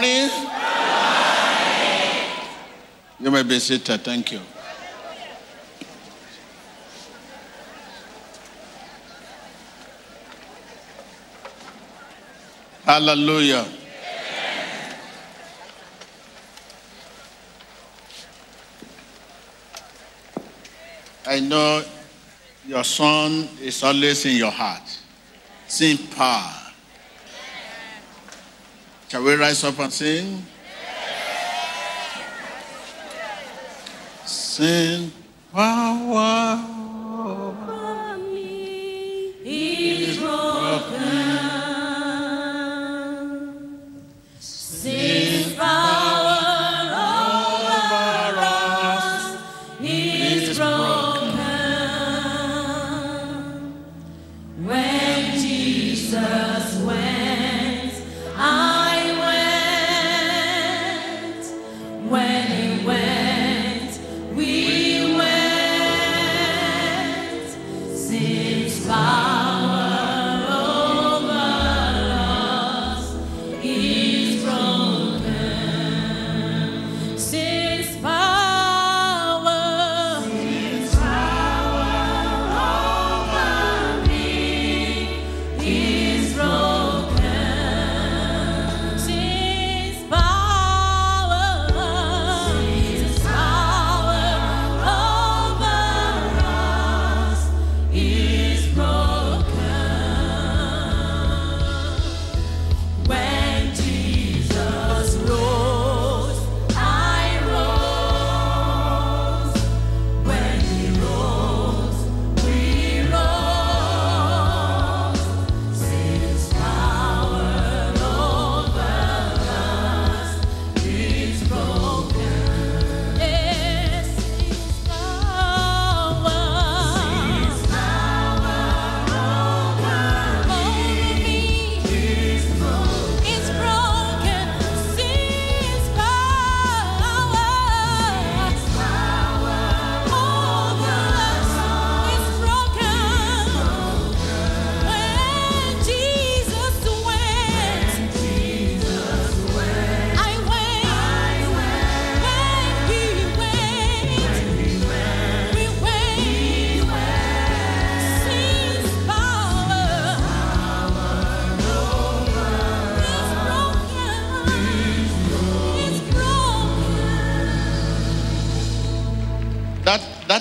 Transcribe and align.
Good 0.00 0.30
morning. 0.30 0.50
You 3.20 3.30
may 3.30 3.42
be 3.42 3.58
seated. 3.58 4.00
Thank 4.00 4.32
you. 4.32 4.40
Hallelujah. 12.86 13.66
I 21.26 21.40
know 21.40 21.84
your 22.66 22.84
son 22.84 23.50
is 23.60 23.82
always 23.82 24.24
in 24.24 24.36
your 24.36 24.50
heart. 24.50 24.98
Sing 25.68 25.98
power. 26.16 26.59
Shall 29.10 29.24
we 29.24 29.34
rise 29.34 29.64
up 29.64 29.76
and 29.80 29.92
sing? 29.92 30.46
Sing 34.24 35.10
power. 35.52 36.89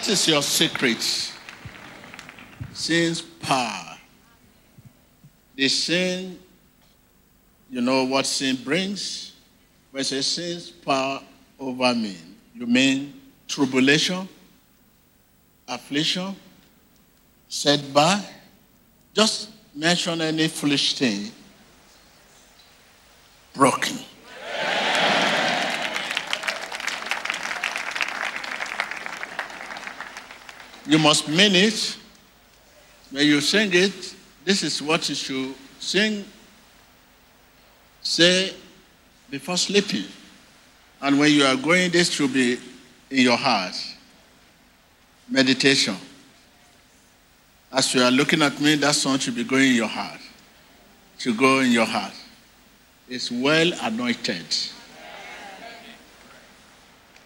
Is 0.10 0.28
your 0.28 0.42
secret. 0.42 1.04
Sin's 2.74 3.22
power. 3.22 3.96
The 5.56 5.68
sin, 5.68 6.40
you 7.70 7.80
know 7.80 8.06
what 8.06 8.26
sin 8.26 8.56
brings? 8.56 9.34
When 9.92 10.02
it 10.02 10.24
sin's 10.24 10.72
power 10.72 11.22
over 11.60 11.94
me, 11.94 12.18
you 12.56 12.66
mean 12.66 13.22
tribulation, 13.48 14.28
affliction, 15.68 16.36
setback. 17.48 18.26
Just 19.14 19.52
mention 19.76 20.22
any 20.22 20.48
foolish 20.48 20.98
thing. 20.98 21.32
Broken. 23.54 24.00
You 30.90 30.98
must 30.98 31.30
mean 31.30 31.54
it. 31.54 31.98
When 33.12 33.24
you 33.24 33.42
sing 33.42 33.70
it, 33.74 34.16
this 34.44 34.64
is 34.64 34.82
what 34.82 35.08
you 35.08 35.14
should 35.14 35.54
sing. 35.80 36.26
Say 38.02 38.56
before 39.30 39.56
sleeping. 39.56 40.06
And 41.00 41.20
when 41.20 41.32
you 41.32 41.44
are 41.44 41.56
going, 41.56 41.92
this 41.92 42.10
should 42.10 42.34
be 42.34 42.58
in 43.12 43.22
your 43.22 43.38
heart. 43.38 43.76
Meditation. 45.30 45.96
As 47.72 47.94
you 47.94 48.02
are 48.02 48.10
looking 48.10 48.42
at 48.42 48.60
me, 48.60 48.74
that 48.76 48.96
song 48.96 49.20
should 49.20 49.36
be 49.36 49.44
going 49.44 49.70
in 49.70 49.76
your 49.76 49.88
heart. 49.88 50.20
Should 51.20 51.38
go 51.38 51.60
in 51.60 51.72
your 51.72 51.86
heart. 51.86 52.14
It's 53.08 53.30
well 53.30 53.72
anointed 53.84 54.46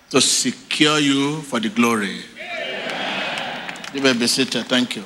to 0.10 0.20
secure 0.20 1.00
you 1.00 1.42
for 1.44 1.62
the 1.62 1.70
glory. 1.70 2.24
You 3.94 4.02
may 4.02 4.14
be 4.14 4.26
seated. 4.26 4.66
Thank 4.66 4.96
you. 4.96 5.04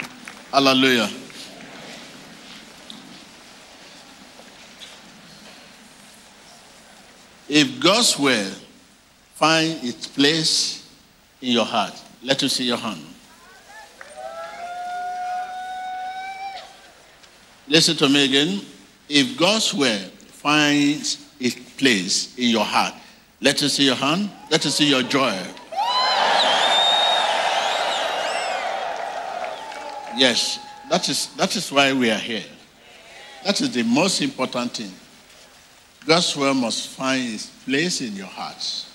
Hallelujah. 0.49 1.09
If 7.49 7.79
God's 7.81 8.17
will 8.17 8.49
find 9.35 9.83
its 9.83 10.07
place 10.07 10.89
in 11.41 11.51
your 11.51 11.65
heart, 11.65 11.93
let 12.23 12.41
us 12.43 12.53
see 12.53 12.63
your 12.63 12.77
hand. 12.77 13.01
Listen 17.67 17.97
to 17.97 18.07
me 18.07 18.23
again. 18.23 18.61
If 19.09 19.37
God's 19.37 19.73
will 19.73 19.99
finds 20.29 21.25
its 21.41 21.55
place 21.77 22.37
in 22.37 22.51
your 22.51 22.63
heart, 22.63 22.93
let 23.41 23.61
us 23.63 23.73
see 23.73 23.85
your 23.85 23.95
hand. 23.95 24.31
Let 24.49 24.65
us 24.65 24.75
see 24.75 24.89
your 24.89 25.03
joy. 25.03 25.37
Yes, 30.17 30.59
that 30.89 31.07
is, 31.09 31.27
that 31.35 31.55
is 31.55 31.71
why 31.71 31.93
we 31.93 32.09
are 32.09 32.17
here. 32.17 32.43
That 33.45 33.61
is 33.61 33.71
the 33.71 33.83
most 33.83 34.21
important 34.21 34.71
thing. 34.71 34.91
God's 36.05 36.35
word 36.35 36.55
must 36.55 36.89
find 36.89 37.33
its 37.33 37.45
place 37.45 38.01
in 38.01 38.15
your 38.15 38.27
heart. 38.27 38.85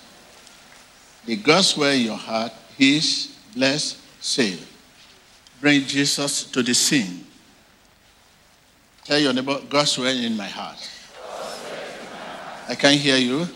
The 1.25 1.37
God's 1.37 1.77
word 1.77 1.93
in 1.93 2.01
your 2.01 2.17
heart 2.17 2.51
is 2.77 3.35
bless, 3.55 4.01
save. 4.19 4.69
Bring 5.61 5.83
Jesus 5.85 6.43
to 6.45 6.61
the 6.61 6.73
scene. 6.73 7.25
Tell 9.05 9.19
your 9.19 9.31
neighbor, 9.31 9.61
God's 9.69 9.97
word 9.97 10.15
in 10.15 10.35
my 10.35 10.47
heart. 10.47 10.89
I 12.67 12.75
can't 12.75 12.99
hear 12.99 13.17
you. 13.17 13.47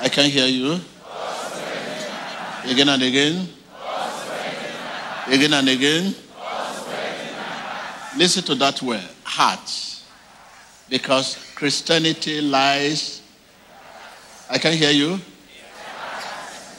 I 0.00 0.08
can't 0.10 0.30
hear 0.30 0.46
you. 0.46 0.80
Again 2.64 2.88
and 2.88 3.02
again. 3.02 3.48
Again 5.28 5.52
and 5.52 5.68
again. 5.68 6.14
Listen 8.16 8.42
to 8.44 8.54
that 8.56 8.80
word, 8.82 9.06
heart. 9.22 10.02
Because 10.88 11.36
Christianity 11.54 12.40
lies. 12.40 13.22
I 14.50 14.58
can 14.58 14.72
hear 14.72 14.90
you. 14.90 15.20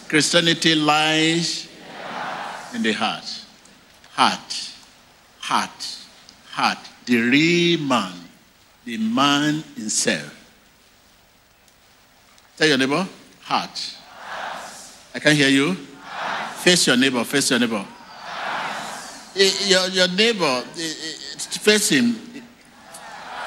Christianity 0.07 0.73
lies 0.73 1.67
in 2.73 2.81
the 2.81 2.91
heart. 2.91 3.25
Heart. 4.13 4.71
Heart. 5.39 5.97
Heart. 6.49 6.79
The 7.05 7.21
real 7.21 7.79
man. 7.81 8.13
The 8.83 8.97
man 8.97 9.63
himself. 9.75 10.35
Tell 12.57 12.67
your 12.67 12.77
neighbor, 12.77 13.07
heart. 13.41 13.95
I 15.13 15.19
can 15.19 15.35
hear 15.35 15.47
you. 15.47 15.75
Face 16.55 16.87
your 16.87 16.97
neighbor, 16.97 17.23
face 17.23 17.51
your 17.51 17.59
neighbor. 17.59 17.85
Eh, 19.35 19.51
Your, 19.67 19.87
your 19.89 20.07
neighbor, 20.07 20.63
eh, 20.77 20.81
eh, 20.81 21.37
face 21.37 21.89
him. 21.89 22.15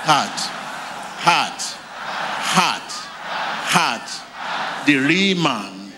Heart. 0.05 0.40
Heart. 1.20 1.61
Heart. 2.55 2.93
Heart. 3.75 4.87
The 4.87 4.96
real 4.96 5.38
man. 5.38 5.93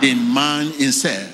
The 0.00 0.14
man 0.14 0.70
himself. 0.72 1.30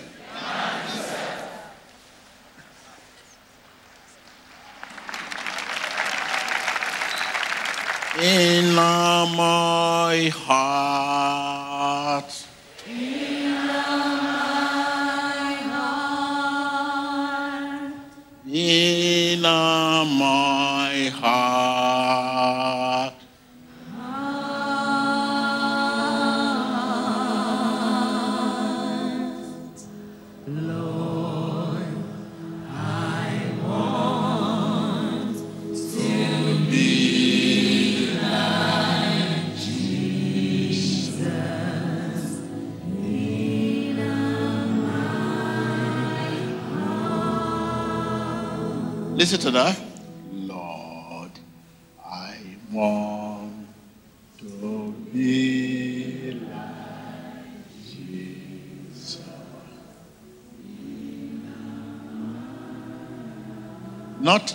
In 8.23 8.75
my 8.75 10.31
heart. 10.35 11.70
My 20.19 21.09
heart. 21.15 22.01
Listen 49.17 49.39
to 49.41 49.51
that. 49.51 49.80
Not, 64.31 64.55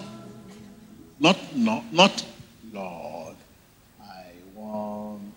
not, 1.20 1.38
not, 1.54 1.84
not, 1.92 2.26
Lord, 2.72 3.36
I 4.02 4.32
want 4.56 5.34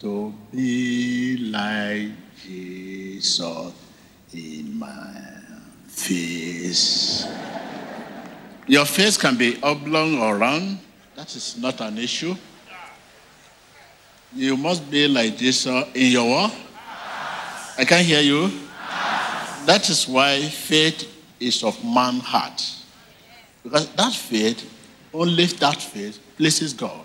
to 0.00 0.32
be 0.50 1.36
like 1.36 2.08
Jesus 2.42 3.74
in 4.32 4.78
my 4.78 5.12
face. 5.88 7.26
Your 8.66 8.86
face 8.86 9.18
can 9.18 9.36
be 9.36 9.62
oblong 9.62 10.16
or 10.22 10.38
round. 10.38 10.78
That 11.14 11.36
is 11.36 11.58
not 11.58 11.78
an 11.82 11.98
issue. 11.98 12.34
You 14.34 14.56
must 14.56 14.90
be 14.90 15.06
like 15.06 15.34
uh, 15.66 15.84
in 15.92 16.12
your 16.12 16.30
walk. 16.30 16.52
I 17.76 17.84
can't 17.84 18.06
hear 18.06 18.22
you. 18.22 18.48
That 19.66 19.86
is 19.90 20.08
why 20.08 20.40
faith 20.48 21.14
is 21.38 21.62
of 21.62 21.84
man 21.84 22.20
heart. 22.20 22.78
Because 23.62 23.88
that 23.94 24.12
faith, 24.12 24.70
only 25.14 25.46
that 25.46 25.80
faith 25.80 26.18
pleases 26.36 26.72
God. 26.72 27.04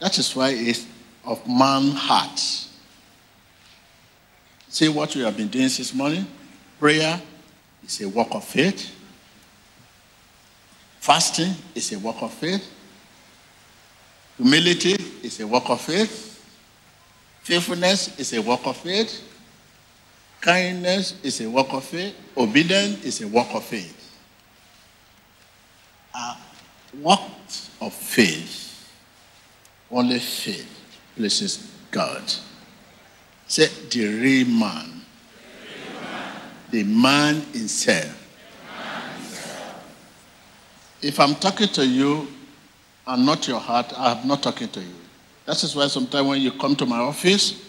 That 0.00 0.18
is 0.18 0.34
why 0.36 0.50
it's 0.50 0.86
of 1.24 1.46
man 1.46 1.90
heart. 1.90 2.38
See 4.68 4.88
what 4.88 5.14
we 5.14 5.22
have 5.22 5.36
been 5.36 5.48
doing 5.48 5.64
this 5.64 5.94
morning? 5.94 6.26
Prayer 6.78 7.20
is 7.84 8.00
a 8.02 8.08
work 8.08 8.28
of 8.32 8.44
faith. 8.44 8.92
Fasting 11.00 11.54
is 11.74 11.92
a 11.92 11.98
work 11.98 12.20
of 12.20 12.32
faith. 12.32 12.68
Humility 14.36 14.96
is 15.22 15.40
a 15.40 15.46
work 15.46 15.70
of 15.70 15.80
faith. 15.80 16.32
Faithfulness 17.42 18.18
is 18.18 18.32
a 18.34 18.42
work 18.42 18.66
of 18.66 18.76
faith. 18.76 19.22
Kindness 20.40 21.14
is 21.22 21.40
a 21.40 21.48
work 21.48 21.72
of 21.72 21.84
faith. 21.84 22.14
Obedience 22.36 23.04
is 23.04 23.22
a 23.22 23.28
work 23.28 23.46
of 23.54 23.64
faith. 23.64 24.05
A 26.16 26.36
work 27.02 27.20
of 27.80 27.92
faith, 27.92 28.90
only 29.90 30.18
faith 30.18 30.66
pleases 31.14 31.70
God. 31.90 32.22
Say, 33.46 33.66
the 33.90 34.06
real 34.06 34.48
man, 34.48 35.02
the 36.70 36.84
man 36.84 37.40
himself. 37.52 38.22
If 41.02 41.20
I'm 41.20 41.34
talking 41.34 41.68
to 41.68 41.86
you 41.86 42.26
and 43.06 43.24
not 43.26 43.46
your 43.46 43.60
heart, 43.60 43.92
I'm 43.96 44.26
not 44.26 44.42
talking 44.42 44.68
to 44.68 44.80
you. 44.80 44.94
That 45.44 45.62
is 45.62 45.76
why 45.76 45.86
sometimes 45.86 46.26
when 46.26 46.40
you 46.40 46.50
come 46.52 46.74
to 46.76 46.86
my 46.86 46.98
office, 46.98 47.62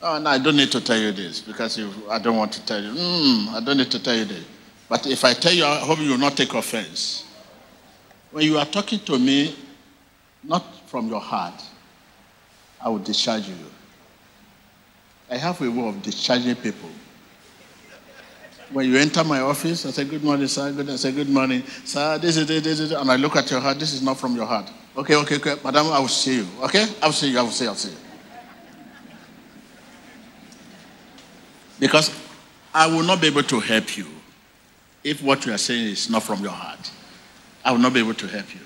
oh, 0.00 0.18
no, 0.18 0.30
I 0.30 0.38
don't 0.38 0.56
need 0.56 0.72
to 0.72 0.80
tell 0.80 0.98
you 0.98 1.12
this 1.12 1.40
because 1.40 1.78
I 2.08 2.18
don't 2.18 2.36
want 2.36 2.52
to 2.52 2.64
tell 2.64 2.82
you. 2.82 2.92
Mm, 2.92 3.48
I 3.48 3.60
don't 3.60 3.76
need 3.76 3.90
to 3.90 4.02
tell 4.02 4.16
you 4.16 4.24
this. 4.24 4.44
But 4.88 5.06
if 5.06 5.24
I 5.24 5.34
tell 5.34 5.52
you, 5.52 5.64
I 5.64 5.80
hope 5.80 5.98
you 5.98 6.10
will 6.10 6.18
not 6.18 6.36
take 6.36 6.54
offense. 6.54 7.26
When 8.30 8.44
you 8.44 8.58
are 8.58 8.66
talking 8.66 9.00
to 9.00 9.18
me, 9.18 9.54
not 10.44 10.64
from 10.88 11.08
your 11.08 11.20
heart, 11.20 11.62
I 12.80 12.88
will 12.88 12.98
discharge 12.98 13.48
you. 13.48 13.56
I 15.30 15.36
have 15.36 15.60
a 15.60 15.70
way 15.70 15.88
of 15.88 16.02
discharging 16.02 16.56
people. 16.56 16.88
When 18.72 18.88
you 18.88 18.96
enter 18.96 19.24
my 19.24 19.40
office, 19.40 19.84
I 19.84 19.90
say, 19.90 20.04
Good 20.04 20.22
morning, 20.22 20.46
sir. 20.46 20.72
Good, 20.72 20.88
I 20.90 20.96
say, 20.96 21.12
Good 21.12 21.28
morning, 21.28 21.64
sir. 21.84 22.18
This 22.18 22.36
is 22.36 22.48
it, 22.48 22.62
this 22.62 22.78
is. 22.78 22.92
And 22.92 23.10
I 23.10 23.16
look 23.16 23.34
at 23.36 23.50
your 23.50 23.60
heart. 23.60 23.78
This 23.78 23.92
is 23.92 24.02
not 24.02 24.18
from 24.18 24.36
your 24.36 24.46
heart. 24.46 24.70
Okay, 24.96 25.16
okay, 25.16 25.36
okay. 25.36 25.56
Madam, 25.64 25.88
I 25.88 25.98
will 25.98 26.08
see 26.08 26.36
you. 26.36 26.46
Okay? 26.62 26.86
I 27.02 27.06
will 27.06 27.12
see 27.12 27.30
you. 27.30 27.38
I 27.38 27.42
will 27.42 27.50
see 27.50 27.64
you. 27.64 27.70
I 27.70 27.72
will 27.72 27.78
see 27.78 27.90
you. 27.90 27.96
Because 31.80 32.10
I 32.72 32.86
will 32.86 33.02
not 33.02 33.20
be 33.20 33.26
able 33.26 33.42
to 33.44 33.58
help 33.58 33.96
you 33.96 34.06
if 35.02 35.22
what 35.22 35.46
you 35.46 35.52
are 35.52 35.58
saying 35.58 35.86
is 35.86 36.10
not 36.10 36.22
from 36.22 36.40
your 36.40 36.52
heart. 36.52 36.90
I 37.64 37.72
will 37.72 37.78
not 37.78 37.92
be 37.92 38.00
able 38.00 38.14
to 38.14 38.26
help 38.26 38.54
you. 38.54 38.60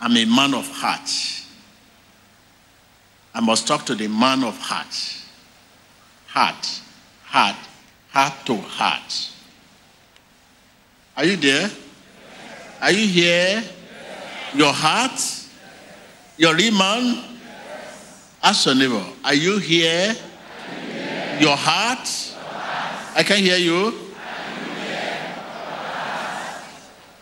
I'm 0.00 0.16
a 0.16 0.24
man 0.24 0.54
of 0.54 0.68
heart. 0.68 1.10
I 3.34 3.40
must 3.40 3.66
talk 3.66 3.84
to 3.86 3.94
the 3.94 4.08
man 4.08 4.44
of 4.44 4.56
heart. 4.58 5.22
Heart, 6.28 6.80
heart, 7.24 7.56
heart 8.10 8.32
to 8.46 8.56
heart. 8.56 9.30
Are 11.16 11.24
you 11.24 11.36
there? 11.36 11.70
Are 12.80 12.92
you 12.92 13.06
here? 13.06 13.64
Your 14.54 14.72
heart? 14.72 15.20
Your 16.36 16.54
real 16.54 16.72
man? 16.72 17.24
Ask 18.42 18.66
your 18.66 18.74
neighbor, 18.74 19.04
are 19.24 19.34
you 19.34 19.58
here? 19.58 20.14
Your 21.40 21.56
heart? 21.56 22.34
I 23.16 23.22
can 23.22 23.38
hear 23.38 23.56
you. 23.56 24.05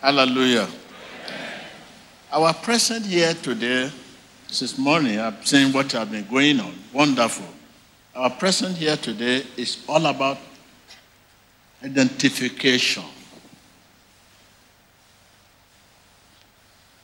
Hallelujah. 0.05 0.67
Our 2.31 2.53
present 2.53 3.07
here 3.07 3.33
today, 3.33 3.89
this 4.47 4.77
morning, 4.77 5.17
I've 5.17 5.43
seen 5.47 5.73
what 5.73 5.91
has 5.93 6.07
been 6.07 6.27
going 6.27 6.59
on. 6.59 6.75
Wonderful. 6.93 7.47
Our 8.13 8.29
present 8.29 8.77
here 8.77 8.97
today 8.97 9.41
is 9.57 9.83
all 9.89 10.05
about 10.05 10.37
identification. 11.83 13.03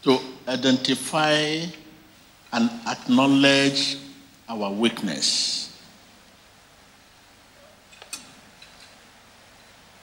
To 0.04 0.20
identify 0.48 1.66
and 2.54 2.70
acknowledge 2.86 3.98
our 4.48 4.70
weakness. 4.72 5.76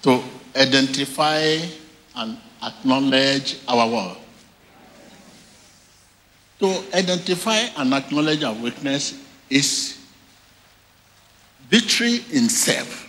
To 0.03 0.21
identify 0.57 1.59
and 2.17 2.39
acknowledge 2.63 3.59
our 3.69 3.89
what? 3.89 4.21
To 6.61 6.85
identify 6.95 7.59
and 7.77 7.95
acknowledge 7.95 8.43
our 8.43 8.55
weakness 8.55 9.25
is 9.49 9.99
victory 11.69 12.21
in 12.33 12.49
self. 12.49 13.07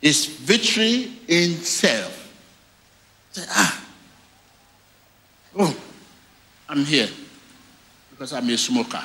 Is 0.00 0.26
victory 0.26 1.12
in 1.28 1.54
self. 1.54 2.20
Say, 3.32 3.44
ah, 3.48 3.84
oh, 5.56 5.76
I'm 6.68 6.84
here 6.84 7.08
because 8.10 8.32
I'm 8.32 8.48
a 8.48 8.56
smoker. 8.56 9.02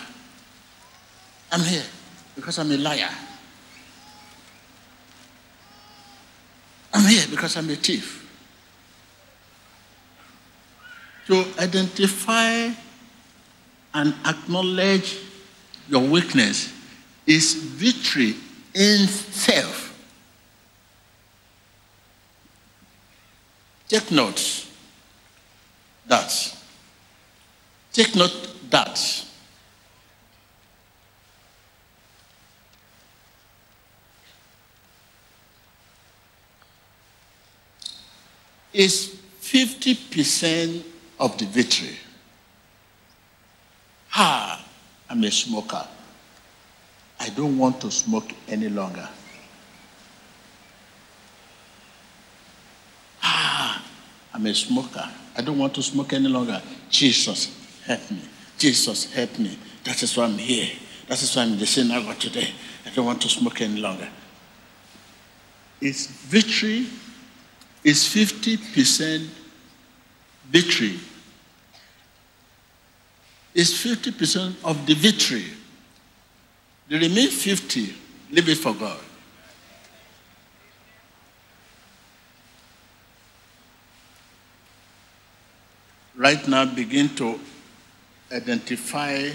I'm 1.52 1.62
here 1.62 1.86
because 2.36 2.60
I'm 2.60 2.72
a 2.72 2.78
liar. 2.78 3.10
I'm 6.94 7.08
here 7.08 7.19
because 7.30 7.56
I'm 7.58 7.70
a 7.70 7.76
thief. 7.76 8.26
To 11.28 11.46
identify 11.60 12.70
and 13.94 14.14
acknowledge 14.26 15.20
your 15.88 16.02
weakness 16.02 16.74
is 17.26 17.54
victory 17.54 18.36
in 18.74 19.08
self. 19.08 19.86
Take 23.88 24.12
note 24.12 24.68
that. 26.08 26.56
Take 27.92 28.16
note 28.16 28.70
that. 28.70 29.26
Is 38.80 39.20
50% 39.42 40.86
of 41.20 41.38
the 41.38 41.44
victory. 41.44 41.98
Ah, 44.16 44.66
I'm 45.10 45.22
a 45.22 45.32
smoker. 45.32 45.86
I 47.20 47.28
don't 47.28 47.58
want 47.58 47.82
to 47.82 47.92
smoke 47.92 48.32
any 48.48 48.70
longer. 48.70 49.10
Ah, 53.22 53.84
I'm 54.34 54.46
a 54.46 54.56
smoker. 54.56 55.12
I 55.36 55.42
don't 55.42 55.58
want 55.58 55.74
to 55.76 55.84
smoke 55.84 56.14
any 56.14 56.30
longer. 56.30 56.62
Jesus, 56.90 57.54
help 57.86 58.10
me. 58.10 58.22
Jesus, 58.58 59.12
help 59.12 59.38
me. 59.40 59.60
That 59.84 60.02
is 60.02 60.16
why 60.16 60.24
I'm 60.24 60.38
here. 60.38 60.72
That 61.10 61.22
is 61.22 61.36
why 61.36 61.42
I'm 61.42 61.52
in 61.52 61.60
the 61.60 61.66
synagogue 61.66 62.18
today. 62.18 62.48
I 62.86 62.92
don't 62.92 63.06
want 63.06 63.22
to 63.24 63.28
smoke 63.28 63.60
any 63.60 63.82
longer. 63.82 64.08
It's 65.82 66.06
victory 66.08 66.88
is 67.84 68.04
50% 68.04 69.28
victory. 70.50 71.00
It's 73.54 73.72
50% 73.84 74.56
of 74.64 74.86
the 74.86 74.94
victory. 74.94 75.46
The 76.88 76.96
remaining 76.96 77.30
50, 77.30 77.94
leave 78.32 78.50
it 78.50 78.58
for 78.58 78.74
God. 78.74 79.00
Right 86.16 86.46
now, 86.48 86.66
begin 86.66 87.10
to 87.16 87.40
identify 88.32 89.30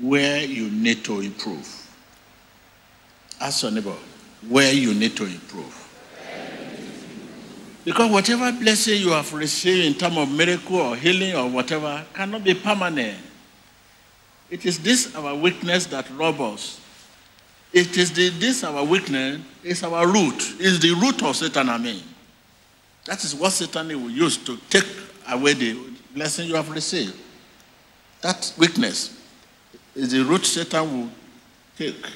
where 0.00 0.42
you 0.44 0.68
need 0.70 1.04
to 1.04 1.20
improve. 1.20 1.68
Ask 3.40 3.62
your 3.62 3.70
neighbor 3.70 3.94
where 4.48 4.72
you 4.72 4.92
need 4.92 5.16
to 5.16 5.24
improve. 5.24 5.83
Because 7.84 8.10
whatever 8.10 8.50
blessing 8.52 9.00
you 9.00 9.10
have 9.10 9.32
received 9.34 9.84
in 9.84 9.94
terms 9.94 10.16
of 10.16 10.30
miracle 10.30 10.76
or 10.76 10.96
healing 10.96 11.34
or 11.34 11.48
whatever 11.48 12.04
cannot 12.14 12.42
be 12.42 12.54
permanent. 12.54 13.18
It 14.50 14.64
is 14.64 14.78
this 14.78 15.14
our 15.14 15.34
weakness 15.34 15.86
that 15.86 16.08
robs 16.12 16.40
us. 16.40 16.80
It 17.72 17.98
is 17.98 18.12
the, 18.12 18.30
this 18.30 18.64
our 18.64 18.84
weakness, 18.84 19.40
is 19.62 19.82
our 19.82 20.06
root. 20.06 20.34
It's 20.58 20.78
the 20.78 20.94
root 20.94 21.22
of 21.22 21.36
Satan, 21.36 21.68
I 21.68 21.76
mean. 21.76 22.02
That 23.04 23.22
is 23.22 23.34
what 23.34 23.52
Satan 23.52 23.88
will 23.88 24.10
use 24.10 24.38
to 24.38 24.56
take 24.70 24.86
away 25.28 25.54
the 25.54 25.76
blessing 26.14 26.48
you 26.48 26.54
have 26.54 26.70
received. 26.70 27.14
That 28.22 28.54
weakness 28.56 29.20
is 29.94 30.12
the 30.12 30.24
root 30.24 30.46
Satan 30.46 30.90
will 30.90 31.10
take 31.76 32.06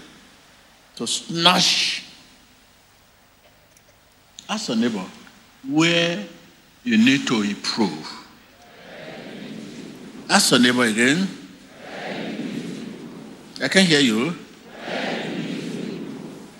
to 0.96 1.06
snatch. 1.06 2.04
Ask 4.48 4.68
your 4.68 4.78
neighbor 4.78 5.04
where 5.66 6.24
you 6.84 6.96
need 6.96 7.26
to 7.26 7.42
improve. 7.42 8.06
Ask 10.28 10.50
your 10.50 10.60
neighbor 10.60 10.84
again. 10.84 11.26
I 13.62 13.68
can 13.68 13.84
hear 13.84 14.00
you. 14.00 14.34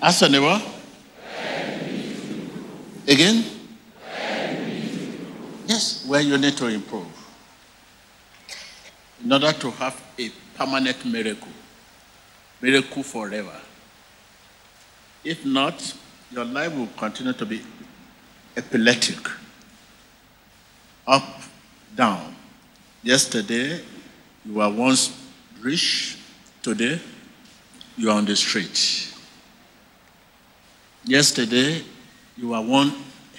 Ask 0.01 0.21
your 0.21 0.29
neighbor. 0.29 0.61
Again? 3.07 3.43
Yes, 5.65 6.05
where 6.07 6.21
you 6.21 6.37
need 6.37 6.57
to 6.57 6.67
improve. 6.67 7.07
In 9.23 9.31
order 9.31 9.51
to 9.51 9.71
have 9.71 10.01
a 10.17 10.29
permanent 10.55 11.05
miracle, 11.05 11.51
miracle 12.61 13.03
forever. 13.03 13.55
If 15.23 15.45
not, 15.45 15.93
your 16.31 16.45
life 16.45 16.73
will 16.75 16.87
continue 16.97 17.33
to 17.33 17.45
be 17.45 17.61
epileptic, 18.55 19.29
up, 21.07 21.41
down. 21.95 22.35
Yesterday, 23.03 23.81
you 24.45 24.53
were 24.55 24.69
once 24.69 25.15
rich, 25.61 26.17
today, 26.61 26.99
you 27.97 28.09
are 28.09 28.17
on 28.17 28.25
the 28.25 28.35
street. 28.35 29.13
Yesterday, 31.03 31.83
you 32.37 32.49
were 32.49 32.61
one 32.61 32.93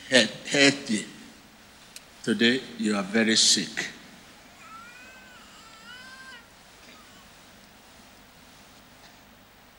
head, 0.08 0.30
healthy, 0.48 1.06
today, 2.22 2.60
you 2.78 2.96
are 2.96 3.02
very 3.02 3.36
sick. 3.36 3.88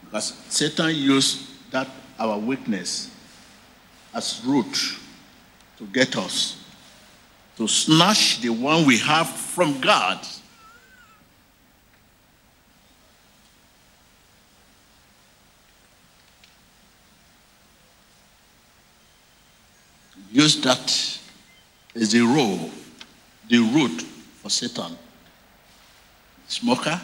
Because 0.03 0.33
Satan 0.49 0.93
used 0.95 1.71
that 1.71 1.87
our 2.19 2.37
weakness 2.37 3.09
as 4.13 4.41
root 4.45 4.97
to 5.81 5.87
get 5.87 6.15
us, 6.15 6.63
to 7.57 7.67
snatch 7.67 8.39
the 8.41 8.49
one 8.49 8.85
we 8.85 8.99
have 8.99 9.27
from 9.27 9.81
God. 9.81 10.19
Use 20.31 20.61
that 20.61 21.19
as 21.95 22.13
a 22.13 22.21
role, 22.21 22.69
the 23.49 23.57
root 23.57 24.03
for 24.03 24.51
Satan. 24.51 24.95
Smoker, 26.47 27.01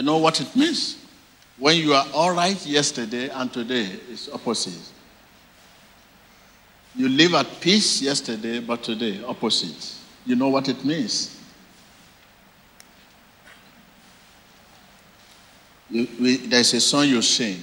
You 0.00 0.06
know 0.06 0.16
what 0.16 0.40
it 0.40 0.56
means? 0.56 0.96
When 1.58 1.76
you 1.76 1.92
are 1.92 2.06
all 2.14 2.32
right 2.32 2.56
yesterday 2.64 3.28
and 3.28 3.52
today, 3.52 4.00
it's 4.10 4.30
opposite. 4.32 4.80
You 6.96 7.06
live 7.06 7.34
at 7.34 7.60
peace 7.60 8.00
yesterday, 8.00 8.60
but 8.60 8.82
today, 8.82 9.22
opposite. 9.22 9.94
You 10.24 10.36
know 10.36 10.48
what 10.48 10.70
it 10.70 10.82
means? 10.86 11.38
You, 15.90 16.08
we, 16.18 16.36
there's 16.38 16.72
a 16.72 16.80
song 16.80 17.06
you 17.06 17.20
sing. 17.20 17.62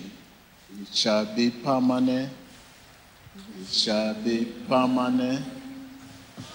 It 0.79 0.94
shall 0.94 1.25
be 1.36 1.50
permanent. 1.50 2.32
It 3.62 3.67
shall 3.67 4.13
be 4.13 4.53
permanent. 4.70 5.44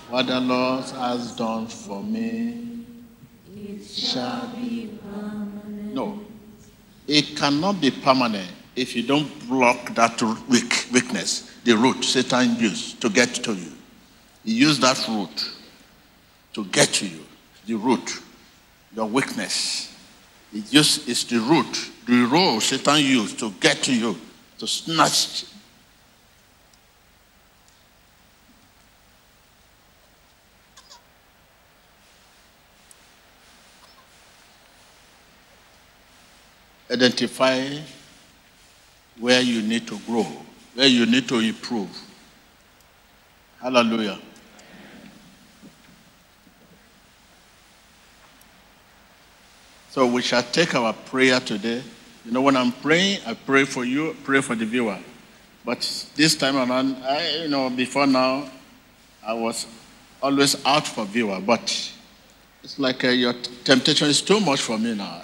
What 0.09 0.29
the 0.29 0.39
Lord 0.39 0.85
has 0.85 1.35
done 1.35 1.67
for 1.67 2.05
me, 2.05 2.85
it 3.53 3.85
shall 3.85 4.47
be. 4.55 4.82
No. 5.93 6.21
It 7.07 7.37
cannot 7.37 7.81
be 7.81 7.91
permanent 7.91 8.51
if 8.75 8.97
you 8.97 9.03
don't 9.03 9.29
block 9.49 9.95
that 9.95 10.21
weak, 10.49 10.87
weakness, 10.93 11.51
the 11.65 11.77
root 11.77 12.05
Satan 12.05 12.57
used 12.57 13.01
to 13.03 13.11
get 13.11 13.35
to 13.35 13.53
you. 13.53 13.73
He 14.45 14.53
used 14.53 14.81
that 14.81 15.07
root 15.09 15.51
to 16.55 16.65
get 16.67 16.89
to 16.95 17.07
you, 17.07 17.21
the 17.67 17.75
root, 17.75 18.23
your 18.95 19.07
weakness. 19.07 19.95
It 20.55 20.71
just 20.71 21.09
is 21.09 21.25
the 21.25 21.39
root, 21.39 21.91
the 22.07 22.25
role 22.25 22.61
Satan 22.61 23.01
used 23.01 23.39
to 23.41 23.51
get 23.61 23.83
to 23.85 23.95
you, 23.95 24.17
to 24.59 24.67
snatch. 24.67 25.45
identify 36.93 37.79
where 39.19 39.41
you 39.41 39.63
need 39.63 39.87
to 39.89 39.99
grow, 40.01 40.27
where 40.75 40.87
you 40.87 41.07
need 41.07 41.29
to 41.29 41.39
improve. 41.39 41.91
Hallelujah. 43.61 44.19
So 49.91 50.07
we 50.07 50.23
shall 50.23 50.43
take 50.43 50.75
our 50.75 50.93
prayer 50.93 51.39
today. 51.41 51.83
You 52.25 52.33
know, 52.33 52.41
when 52.41 52.57
I'm 52.57 52.73
praying, 52.73 53.21
I 53.27 53.35
pray 53.35 53.65
for 53.65 53.85
you, 53.85 54.17
pray 54.25 54.41
for 54.41 54.55
the 54.55 54.65
viewer. 54.65 54.99
But 55.65 55.81
this 56.17 56.35
time 56.35 56.57
around, 56.57 56.97
I, 57.05 57.43
you 57.43 57.49
know, 57.49 57.69
before 57.71 58.07
now, 58.07 58.51
I 59.25 59.35
was 59.35 59.67
always 60.23 60.65
out 60.65 60.87
for 60.87 61.05
viewer. 61.05 61.41
But 61.41 61.93
it's 62.65 62.79
like 62.79 63.05
uh, 63.05 63.09
your 63.09 63.35
temptation 63.65 64.09
is 64.09 64.23
too 64.23 64.41
much 64.41 64.63
for 64.63 64.79
me 64.79 64.95
now. 64.95 65.23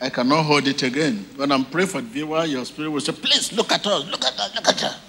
I 0.00 0.08
cannot 0.08 0.44
hold 0.44 0.66
it 0.66 0.82
again. 0.82 1.26
When 1.36 1.52
I'm 1.52 1.64
praying 1.64 1.88
for 1.88 2.00
viewer, 2.00 2.44
your 2.46 2.64
spirit 2.64 2.90
will 2.90 3.00
say, 3.00 3.12
please 3.12 3.52
look 3.52 3.70
at 3.70 3.86
us, 3.86 4.06
look 4.06 4.24
at 4.24 4.38
us, 4.38 4.54
look 4.54 4.68
at 4.68 4.82
us. 4.82 5.00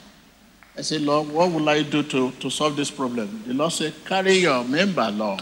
I 0.77 0.81
say, 0.81 1.00
Lord, 1.00 1.29
what 1.29 1.51
will 1.51 1.67
I 1.69 1.83
do 1.83 2.03
to, 2.03 2.31
to 2.31 2.50
solve 2.50 2.75
this 2.75 2.91
problem? 2.91 3.43
The 3.48 3.53
Lord 3.53 3.71
said, 3.71 3.93
carry 4.05 4.33
your 4.33 4.63
member 4.65 5.01
along. 5.01 5.41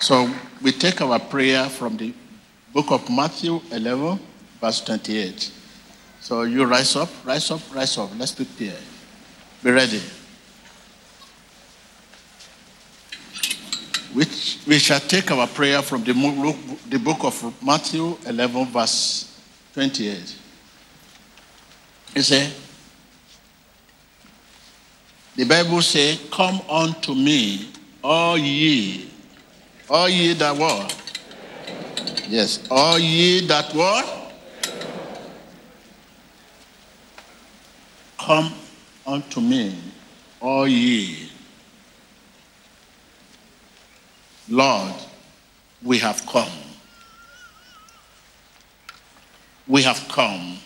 So 0.00 0.28
we 0.60 0.72
take 0.72 1.00
our 1.00 1.18
prayer 1.18 1.68
from 1.68 1.96
the 1.96 2.12
book 2.72 2.90
of 2.90 3.08
Matthew 3.08 3.60
11, 3.70 4.18
verse 4.60 4.80
28. 4.82 5.52
So 6.20 6.42
you 6.42 6.64
rise 6.64 6.96
up, 6.96 7.08
rise 7.24 7.50
up, 7.50 7.60
rise 7.74 7.96
up. 7.96 8.10
Let's 8.18 8.32
prepare. 8.32 8.76
Be 9.62 9.70
ready. 9.70 10.02
We 14.70 14.78
shall 14.78 15.00
take 15.00 15.28
our 15.32 15.48
prayer 15.48 15.82
from 15.82 16.04
the, 16.04 16.12
the 16.88 16.98
book 17.00 17.24
of 17.24 17.60
Matthew 17.60 18.16
11, 18.24 18.66
verse 18.66 19.36
28. 19.74 20.36
It 22.14 22.22
says, 22.22 22.56
the 25.34 25.42
Bible 25.42 25.82
says, 25.82 26.20
Come 26.30 26.60
unto 26.70 27.16
me, 27.16 27.68
all 28.04 28.38
ye, 28.38 29.10
all 29.88 30.08
ye 30.08 30.34
that 30.34 30.56
what? 30.56 31.12
Yes, 32.28 32.64
all 32.70 32.96
ye 32.96 33.44
that 33.48 33.74
what? 33.74 34.32
Come 38.20 38.52
unto 39.04 39.40
me, 39.40 39.76
all 40.40 40.68
ye. 40.68 41.29
Lord, 44.50 44.94
we 45.80 45.98
have 45.98 46.26
come. 46.26 46.50
We 49.68 49.82
have 49.84 50.08
come. 50.08 50.58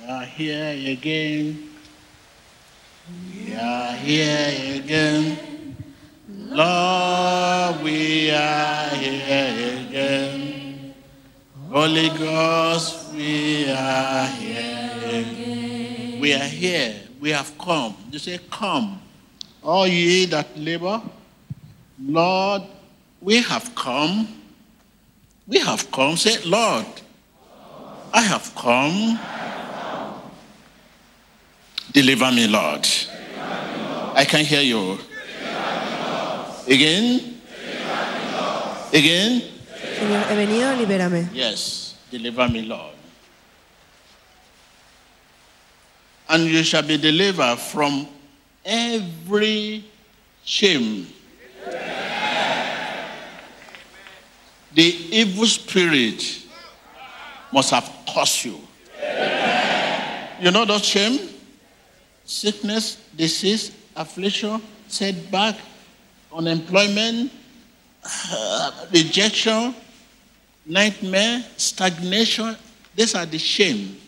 We 0.00 0.08
are 0.08 0.24
here 0.24 0.92
again. 0.92 1.70
We 3.34 3.54
are 3.56 3.92
here 3.94 4.80
again. 4.80 5.76
Lord, 6.28 7.82
we 7.82 8.30
are 8.30 8.88
here 8.90 9.86
again. 9.88 10.94
Holy 11.70 12.08
Ghost, 12.10 12.99
we 13.20 13.70
are 13.70 14.26
here. 14.26 15.26
We 16.20 16.32
are 16.32 16.38
here. 16.48 16.94
We 17.20 17.30
have 17.30 17.52
come. 17.58 17.94
You 18.10 18.18
say, 18.18 18.40
Come. 18.50 19.00
All 19.62 19.86
ye 19.86 20.24
that 20.26 20.56
labor, 20.56 21.02
Lord, 22.02 22.62
we 23.20 23.42
have 23.42 23.74
come. 23.74 24.26
We 25.46 25.58
have 25.58 25.90
come. 25.90 26.16
Say, 26.16 26.42
Lord, 26.48 26.86
I 28.12 28.22
have 28.22 28.54
come. 28.54 29.18
Deliver 31.92 32.32
me, 32.32 32.46
Lord. 32.46 32.86
I 34.14 34.24
can 34.24 34.44
hear 34.46 34.62
you. 34.62 34.98
Again? 36.66 37.40
Again? 38.92 39.42
Señor, 39.98 40.24
he 40.30 40.34
venido, 40.36 40.72
libérame. 40.76 41.28
Yes, 41.34 41.96
deliver 42.10 42.48
me, 42.48 42.62
Lord. 42.62 42.99
And 46.30 46.44
you 46.44 46.62
shall 46.62 46.82
be 46.82 46.96
delivered 46.96 47.58
from 47.58 48.06
every 48.64 49.84
shame. 50.44 51.08
The 54.72 54.82
evil 55.10 55.46
spirit 55.46 56.42
must 57.52 57.70
have 57.70 57.92
caused 58.06 58.44
you. 58.44 58.60
You 60.40 60.52
know 60.52 60.64
that 60.64 60.84
shame? 60.84 61.28
Sickness, 62.24 63.02
disease, 63.16 63.72
affliction, 63.96 64.62
setback, 64.86 65.56
unemployment, 66.32 67.32
rejection, 68.92 69.74
nightmare, 70.64 71.44
stagnation. 71.56 72.56
These 72.94 73.16
are 73.16 73.26
the 73.26 73.38
shame. 73.38 73.98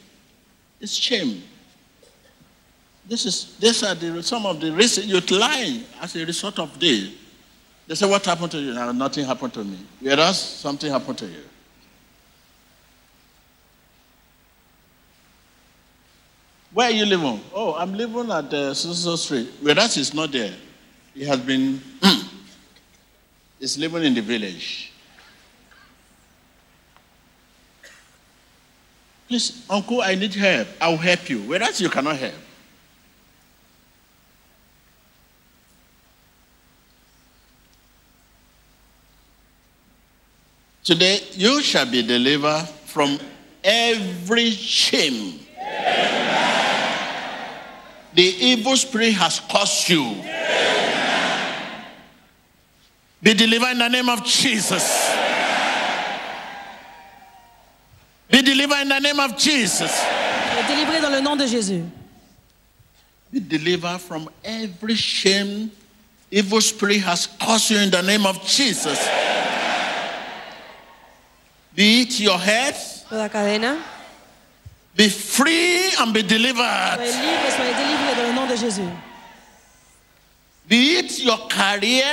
It's 0.80 0.92
shame. 0.92 1.42
This 3.06 3.26
is 3.26 3.56
these 3.58 3.82
are 3.82 3.94
the, 3.94 4.22
some 4.22 4.46
of 4.46 4.60
the 4.60 4.70
reasons 4.72 5.06
you're 5.06 5.38
lying 5.38 5.84
as 6.00 6.14
a 6.16 6.24
result 6.24 6.58
of 6.58 6.78
this. 6.78 7.10
They 7.86 7.94
say, 7.94 8.08
What 8.08 8.24
happened 8.24 8.52
to 8.52 8.58
you? 8.60 8.74
Now, 8.74 8.92
nothing 8.92 9.24
happened 9.24 9.52
to 9.54 9.64
me. 9.64 9.78
Whereas 10.00 10.38
something 10.38 10.90
happened 10.90 11.18
to 11.18 11.26
you. 11.26 11.42
Where 16.72 16.88
are 16.88 16.92
you 16.92 17.04
living? 17.04 17.40
Oh, 17.52 17.74
I'm 17.74 17.92
living 17.92 18.30
at 18.30 18.52
uh, 18.54 18.72
Suso 18.72 19.16
Street. 19.16 19.50
Whereas 19.60 19.96
it's 19.98 20.14
not 20.14 20.32
there. 20.32 20.54
It 21.14 21.26
has 21.26 21.38
been, 21.40 21.82
it's 23.60 23.76
living 23.76 24.04
in 24.04 24.14
the 24.14 24.22
village. 24.22 24.90
Please, 29.28 29.66
uncle, 29.68 30.00
I 30.00 30.14
need 30.14 30.34
help. 30.34 30.68
I'll 30.80 30.96
help 30.96 31.28
you. 31.28 31.42
Whereas 31.42 31.80
you 31.80 31.90
cannot 31.90 32.16
help. 32.16 32.34
Today, 40.84 41.20
you 41.32 41.62
shall 41.62 41.86
be 41.86 42.02
delivered 42.02 42.68
from 42.86 43.18
every 43.62 44.50
shame. 44.50 45.38
The 48.14 48.22
evil 48.22 48.76
spirit 48.76 49.14
has 49.14 49.40
caused 49.40 49.88
you. 49.88 50.16
Be 53.22 53.34
delivered 53.34 53.70
in 53.70 53.78
the 53.78 53.88
name 53.88 54.08
of 54.08 54.24
Jesus. 54.24 55.10
Be 58.28 58.42
delivered 58.42 58.80
in 58.80 58.88
the 58.88 58.98
name 58.98 59.20
of 59.20 59.36
Jesus. 59.38 59.92
Délivré 60.66 61.00
dans 61.00 61.10
le 61.10 61.20
nom 61.20 61.36
de 61.36 61.46
Jésus. 61.46 61.84
Be 63.32 63.40
delivered 63.40 64.00
from 64.00 64.28
every 64.44 64.94
shame 64.94 65.70
evil 66.30 66.60
spirit 66.60 67.00
has 67.02 67.26
caused 67.26 67.70
you 67.70 67.78
in 67.78 67.90
the 67.90 68.02
name 68.02 68.26
of 68.26 68.42
Jesus. 68.44 68.98
Be 71.74 72.02
it 72.02 72.20
your 72.20 72.38
head, 72.38 72.74
Toda 73.08 73.28
cadena. 73.28 73.78
be 74.94 75.08
free 75.08 75.88
and 76.00 76.12
be 76.12 76.20
Soyez 76.22 76.28
delivered. 76.28 76.98
libre, 77.00 77.50
soyez 77.56 77.74
délivré 77.74 78.14
dans 78.16 78.28
le 78.28 78.32
nom 78.34 78.46
de 78.46 78.56
Jésus. 78.56 78.88
Be 80.68 80.98
it 80.98 81.18
your 81.20 81.48
career, 81.48 82.04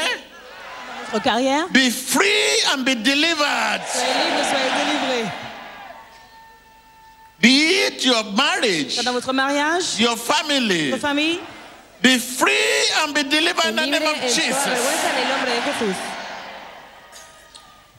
Votre 1.12 1.24
carrière. 1.24 1.67
be 1.74 1.89
free 1.89 2.63
and 2.74 2.84
be 2.86 2.95
delivered. 2.95 3.82
Soyez 3.86 4.13
libre, 4.13 4.43
soyez 4.50 4.72
délivré. 4.80 5.32
Be 7.41 7.88
it 7.88 8.06
your 8.06 8.24
marriage, 8.34 8.98
Dans 9.04 9.13
votre 9.13 9.34
mariage, 9.34 9.98
your 10.00 10.15
family, 10.17 10.91
votre 10.91 11.02
famille. 11.02 11.39
be 12.02 12.17
free 12.17 12.54
and 13.04 13.13
be 13.13 13.24
delivered 13.24 13.65
in 13.69 13.76
the 13.76 13.86
name 13.88 14.04
of 14.08 14.22
Jesus. 14.22 14.65
vergüenza 14.65 15.10
en 15.10 15.17
el 15.17 15.28
nombre 15.28 15.52
de 15.52 15.62
Jesús. 15.62 15.95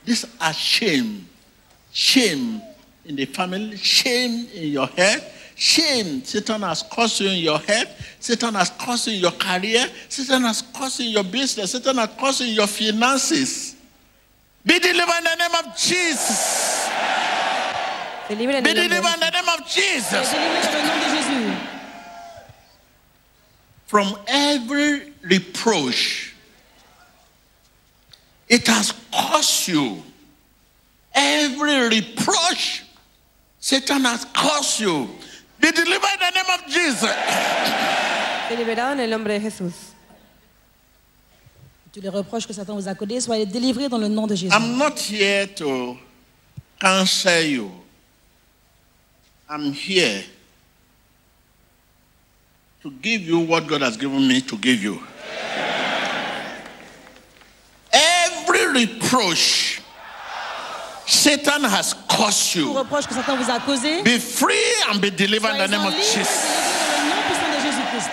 These 0.06 0.26
are 0.40 0.52
shame. 0.54 1.26
Shame 1.92 2.62
in 3.04 3.16
the 3.16 3.24
family, 3.26 3.76
shame 3.76 4.46
in 4.54 4.68
your 4.68 4.86
head, 4.86 5.24
shame 5.56 6.22
Satan 6.24 6.62
has 6.62 6.82
caused 6.82 7.20
you 7.20 7.28
in 7.28 7.38
your 7.38 7.58
head, 7.58 7.88
Satan 8.20 8.54
has 8.54 8.70
caused 8.70 9.08
you 9.08 9.14
in 9.14 9.20
your 9.20 9.32
career, 9.32 9.86
Satan 10.08 10.42
has 10.42 10.62
caused 10.62 11.00
you 11.00 11.06
in 11.06 11.12
your 11.12 11.24
business, 11.24 11.72
Satan 11.72 11.96
has 11.96 12.10
caused 12.16 12.40
you 12.40 12.48
in 12.48 12.54
your 12.54 12.66
finances. 12.66 13.76
Be 14.64 14.78
delivered 14.78 15.18
in 15.18 15.24
the 15.24 15.36
name 15.36 15.54
of 15.64 15.76
Jesus. 15.76 16.88
Be 18.28 18.34
el 18.34 18.38
nombre 18.38 18.62
de 18.62 18.74
delivered 18.74 19.14
in 19.14 19.20
the 19.20 19.30
name 19.30 19.48
of 19.48 19.66
Jesus. 19.66 20.28
délivré 20.28 20.62
dans 20.62 20.72
le 20.72 20.86
nom 20.86 20.98
de 21.00 21.16
Jésus. 21.16 21.56
From 23.86 24.16
every 24.28 25.12
reproach, 25.22 26.34
it 28.48 28.68
has 28.68 28.92
caused 29.10 29.66
you 29.66 30.00
Every 31.14 31.88
reproach 31.88 32.84
Satan 33.58 34.04
has 34.04 34.24
caused 34.26 34.80
you, 34.80 35.08
be 35.60 35.70
delivered 35.70 36.08
in 36.14 36.20
the 36.20 36.30
name 36.34 36.58
of 36.58 36.66
Jesus. 36.66 37.14
Soy 38.48 38.56
liberado 38.56 38.92
en 38.92 39.00
el 39.00 39.10
nombre 39.10 39.34
de 39.34 39.40
Jesús. 39.40 39.72
Tous 41.92 42.00
les 42.00 42.08
reproches 42.08 42.46
que 42.46 42.52
Satan 42.52 42.74
vous 42.76 42.88
a 42.88 42.94
codés, 42.94 43.20
soyez 43.20 43.46
délivrés 43.46 43.88
dans 43.88 43.98
le 43.98 44.08
nom 44.08 44.26
de 44.26 44.34
Jésus. 44.34 44.54
I'm 44.54 44.78
not 44.78 44.98
here 44.98 45.46
to 45.56 45.98
counsel 46.80 47.42
you. 47.42 47.70
I'm 49.48 49.72
here 49.72 50.22
to 52.82 52.90
give 53.02 53.22
you 53.22 53.40
what 53.40 53.66
God 53.66 53.82
has 53.82 53.96
given 53.96 54.26
me 54.26 54.40
to 54.42 54.56
give 54.56 54.82
you. 54.82 55.02
Every 57.92 58.84
reproach 58.84 59.82
Satan 61.10 61.64
has 61.64 61.92
caused 62.06 62.54
you, 62.54 62.72
reproche 62.78 63.04
que 63.06 63.14
Satan 63.14 63.36
vous 63.36 63.50
a 63.50 63.58
causé, 63.58 64.02
be 64.04 64.16
free 64.18 64.54
and 64.88 65.00
be 65.00 65.10
delivered 65.10 65.56
in 65.56 65.58
the 65.58 65.66
name 65.66 65.84
of 65.84 65.92
Jesus. 65.94 66.14
délivrés 66.14 66.86
dans 66.86 67.02
le 67.02 67.10
nom 67.10 67.22
puissant 67.26 67.50
de 67.50 67.60
Jésus-Christ. 67.66 68.10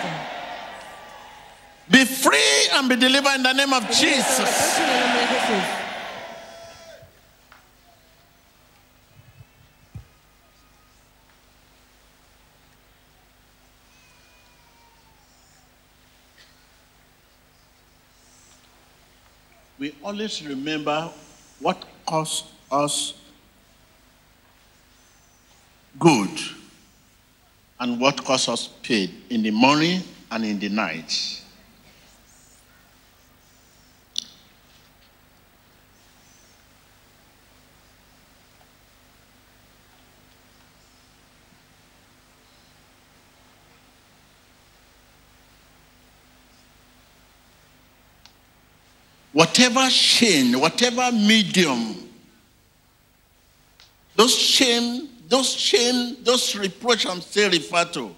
Be 1.90 2.04
free 2.04 2.68
and 2.74 2.88
be 2.88 2.96
delivered 2.96 3.36
in 3.36 3.42
the 3.44 3.52
name 3.52 3.72
of 3.72 3.82
Soy 3.94 4.06
liberado 4.06 4.16
de 4.16 4.16
Jesus. 4.16 4.38
reproche 4.38 4.82
en 4.82 4.90
el 4.90 5.00
nombre 5.00 5.20
de 5.20 5.26
Jesús. 5.28 5.64
We 19.78 19.94
always 20.02 20.42
remember 20.44 21.10
what 21.60 21.84
caused 22.04 22.46
us 22.70 23.14
good 25.98 26.30
and 27.80 28.00
what 28.00 28.24
caused 28.24 28.48
us 28.48 28.68
pain 28.82 29.22
in 29.30 29.42
the 29.42 29.50
morning 29.50 30.02
and 30.30 30.44
in 30.44 30.58
the 30.58 30.68
night. 30.68 31.42
Whatever 49.32 49.88
shame, 49.88 50.58
whatever 50.58 51.12
medium, 51.12 52.07
those 54.18 54.34
shame, 54.34 55.08
those 55.28 55.54
shame, 55.54 56.16
those 56.24 56.56
reproach 56.56 57.06
I'm 57.06 57.20
still 57.20 57.52
referred 57.52 57.92
to, 57.92 58.12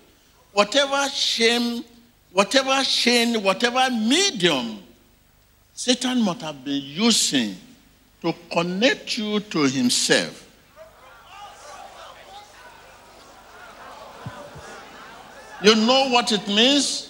whatever 0.55 1.07
shame, 1.11 1.85
whatever 2.33 2.83
shame, 2.83 3.43
whatever 3.43 3.87
medium 3.91 4.79
Satan 5.75 6.23
must 6.23 6.41
have 6.41 6.65
been 6.65 6.81
using 6.81 7.55
to 8.23 8.33
connect 8.51 9.19
you 9.19 9.41
to 9.41 9.65
himself. 9.65 10.49
You 15.63 15.75
know 15.75 16.09
what 16.09 16.33
it 16.33 16.49
means? 16.49 17.10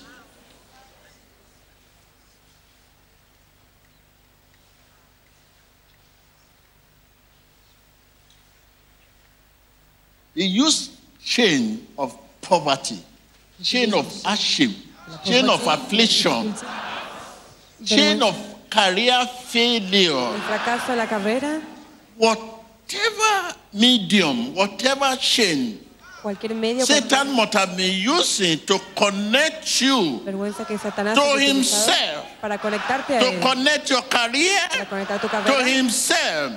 He 10.41 10.47
used 10.47 10.93
chain 11.23 11.87
of 11.99 12.17
poverty, 12.41 12.99
chain 13.63 13.93
of 13.93 14.07
hardship, 14.23 14.71
chain 15.23 15.47
of 15.51 15.67
affliction, 15.67 16.55
chain 17.85 18.23
of 18.23 18.35
career 18.71 19.27
failure. 19.49 20.33
El 20.33 20.41
fracaso 20.41 20.93
de 20.93 20.97
la 20.97 21.07
carrera, 21.07 21.61
Whatever 22.17 23.55
medium, 23.75 24.55
whatever 24.55 25.15
chain 25.19 25.79
Satan 26.85 27.35
must 27.35 27.55
have 27.55 27.77
been 27.77 27.95
using 27.99 28.59
to 28.67 28.79
connect 28.95 29.81
you, 29.81 30.21
cualquier 30.21 30.25
vergüenza 30.25 30.67
que 30.67 30.77
Satanás 30.77 31.15
to 31.15 31.39
himself, 31.39 32.27
para 32.43 32.59
conectarte 32.59 33.17
a 33.17 33.21
to 33.21 33.41
connect 33.41 33.91
your 33.91 34.03
career, 34.03 34.69
para 34.71 34.87
conectar 34.87 35.21
tu 35.21 35.29
to 35.29 35.65
himself, 35.65 36.53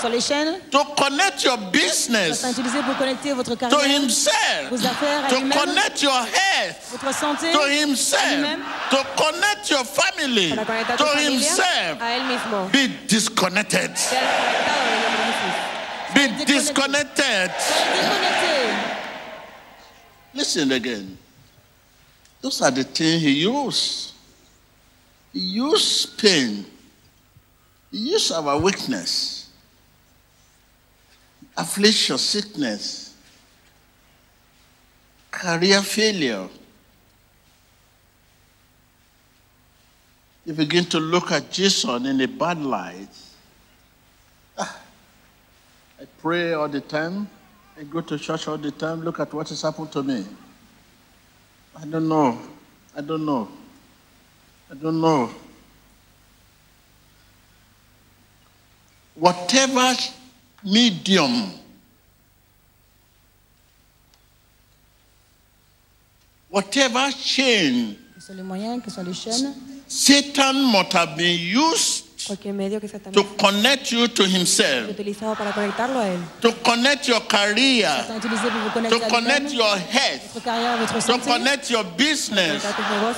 Ce 0.00 0.06
les 0.08 0.20
chaînes 0.20 0.58
to 0.70 0.84
connect 0.96 1.44
your 1.44 1.56
business, 1.70 2.44
utilisé 2.50 2.82
pour 2.82 2.96
connecter 2.96 3.32
votre 3.32 3.54
to 3.54 3.78
himself, 3.84 4.70
vos 4.70 4.86
affaires 4.86 5.24
à 5.24 5.28
to 5.28 5.36
connect 5.36 6.02
your 6.02 6.12
health, 6.12 6.76
votre 6.90 7.14
santé, 7.14 7.52
to 7.52 7.60
himself, 7.68 8.58
to 8.90 8.96
connect 9.16 9.70
your 9.70 9.84
family, 9.84 10.54
para 10.54 10.64
conectar 10.64 10.96
tu 10.96 11.04
to 11.04 11.18
himself. 11.18 12.00
a 12.00 12.16
él 12.16 12.24
mismo. 12.24 12.68
Be 12.72 12.88
disconnected. 13.06 13.96
Seas 13.96 14.20
conectado 14.20 14.80
en 14.86 14.94
el 14.94 15.02
nombre 15.02 15.22
de 15.24 15.32
Jesús. 15.32 15.56
Be 16.14 16.44
disconnected. 16.52 17.50
Listen 20.34 20.72
again. 20.72 21.18
Those 22.40 22.60
are 22.62 22.70
the 22.70 22.84
things 22.84 23.22
he 23.22 23.30
used. 23.46 24.12
He 25.32 25.40
used 25.40 26.18
pain. 26.18 26.66
He 27.90 27.98
used 28.10 28.32
our 28.32 28.58
weakness, 28.58 29.41
affliction, 31.56 32.18
sickness, 32.18 33.14
career 35.30 35.82
failure. 35.82 36.48
You 40.44 40.54
begin 40.54 40.84
to 40.86 40.98
look 40.98 41.30
at 41.30 41.50
Jason 41.50 42.06
in 42.06 42.20
a 42.20 42.26
bad 42.26 42.60
light. 42.60 43.08
Ah, 44.58 44.80
I 46.00 46.04
pray 46.20 46.52
all 46.52 46.68
the 46.68 46.80
time. 46.80 47.28
I 47.78 47.84
go 47.84 48.00
to 48.00 48.18
church 48.18 48.48
all 48.48 48.58
the 48.58 48.70
time. 48.72 49.02
Look 49.02 49.20
at 49.20 49.32
what 49.32 49.48
has 49.48 49.62
happened 49.62 49.92
to 49.92 50.02
me. 50.02 50.26
I 51.76 51.86
don't 51.86 52.08
know. 52.08 52.38
I 52.96 53.00
don't 53.00 53.24
know. 53.24 53.48
I 54.70 54.74
don't 54.74 55.00
know. 55.00 55.30
Whatever 59.14 59.94
medium, 60.64 61.50
whatever 66.50 67.10
chain 67.12 67.96
Que 68.26 68.32
les 68.34 68.42
moyens, 68.42 68.80
que 68.84 68.90
ce 68.90 69.00
les 69.00 69.14
chaînes, 69.14 69.52
Satan 69.88 70.54
must 70.70 70.92
have 70.94 71.16
been 71.16 71.38
used 71.38 72.04
Cualquier 72.24 72.52
medio 72.52 72.78
que 72.80 72.86
Satanás 72.86 73.14
to 73.14 73.24
connect 73.36 73.90
you 73.90 74.06
to 74.06 74.24
himself, 74.24 74.88
utilizado 74.88 75.34
para 75.34 75.50
conectarlo 75.52 75.98
a 75.98 76.06
él, 76.08 76.20
to 76.40 76.52
connect 76.62 77.08
your 77.08 77.20
career, 77.26 77.88
Satan 77.88 78.16
utilisé 78.18 78.42
pour 78.48 78.60
vous 78.82 78.88
to 78.88 79.04
à 79.04 79.08
connect 79.08 79.50
lui-même, 79.50 79.58
your 79.58 79.76
health, 79.76 80.22
votre 80.32 80.44
carrière, 80.44 80.76
votre 80.78 80.94
to 80.94 81.00
santé, 81.00 81.30
connect 81.32 81.70
your 81.70 81.84
business, 81.98 82.62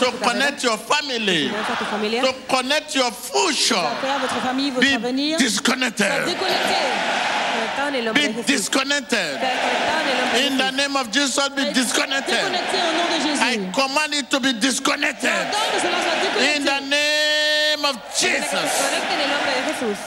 to 0.00 0.11
connect 0.26 0.62
your 0.64 0.78
family, 0.78 1.50
conecta 1.50 1.76
tu 1.78 1.85
familia, 1.85 2.22
to 2.22 2.33
connect 2.48 2.94
your 2.94 3.12
future. 3.12 3.76
votre 3.76 3.92
affaire, 3.92 4.18
votre 4.20 4.40
famille, 4.40 4.70
votre 4.70 4.87
Be 4.87 4.94
avenir. 4.94 5.37
disconnected. 5.37 6.24
Déconnecté. 6.24 7.23
Conectado 7.54 7.88
en 7.88 7.94
el 7.94 8.04
nombre 8.04 8.28
de 8.28 8.32
Be 8.32 8.42
disconnected. 8.42 9.38
Seas 9.40 9.60
conectado 9.60 10.00
en 10.00 10.08
el 10.08 10.16
nombre 10.18 10.40
de 10.40 10.46
In 10.46 10.58
the 10.58 10.70
name 10.72 10.96
of 10.96 11.10
Jesus, 11.12 11.48
be 11.54 11.72
disconnected. 11.72 12.34
Déconnecté 12.34 12.78
au 12.80 12.92
nom 12.92 13.08
de 13.08 13.14
I 13.40 13.72
command 13.72 14.14
it 14.14 14.30
to 14.30 14.40
be 14.40 14.52
disconnected. 14.52 15.30
Ordonne 15.30 15.70
que 15.72 15.80
cela 15.80 15.98
soit 16.02 16.56
In 16.56 16.64
the 16.64 16.80
name 16.80 17.84
of 17.84 17.96
Jesus. 18.18 18.70
conecte 18.80 19.12
en 19.12 19.20
el 19.20 19.28
nombre 19.28 19.52
Jesús. 19.66 19.98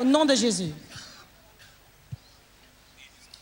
Au 0.00 0.04
nom 0.04 0.24
de 0.24 0.34
Jésus. 0.34 0.72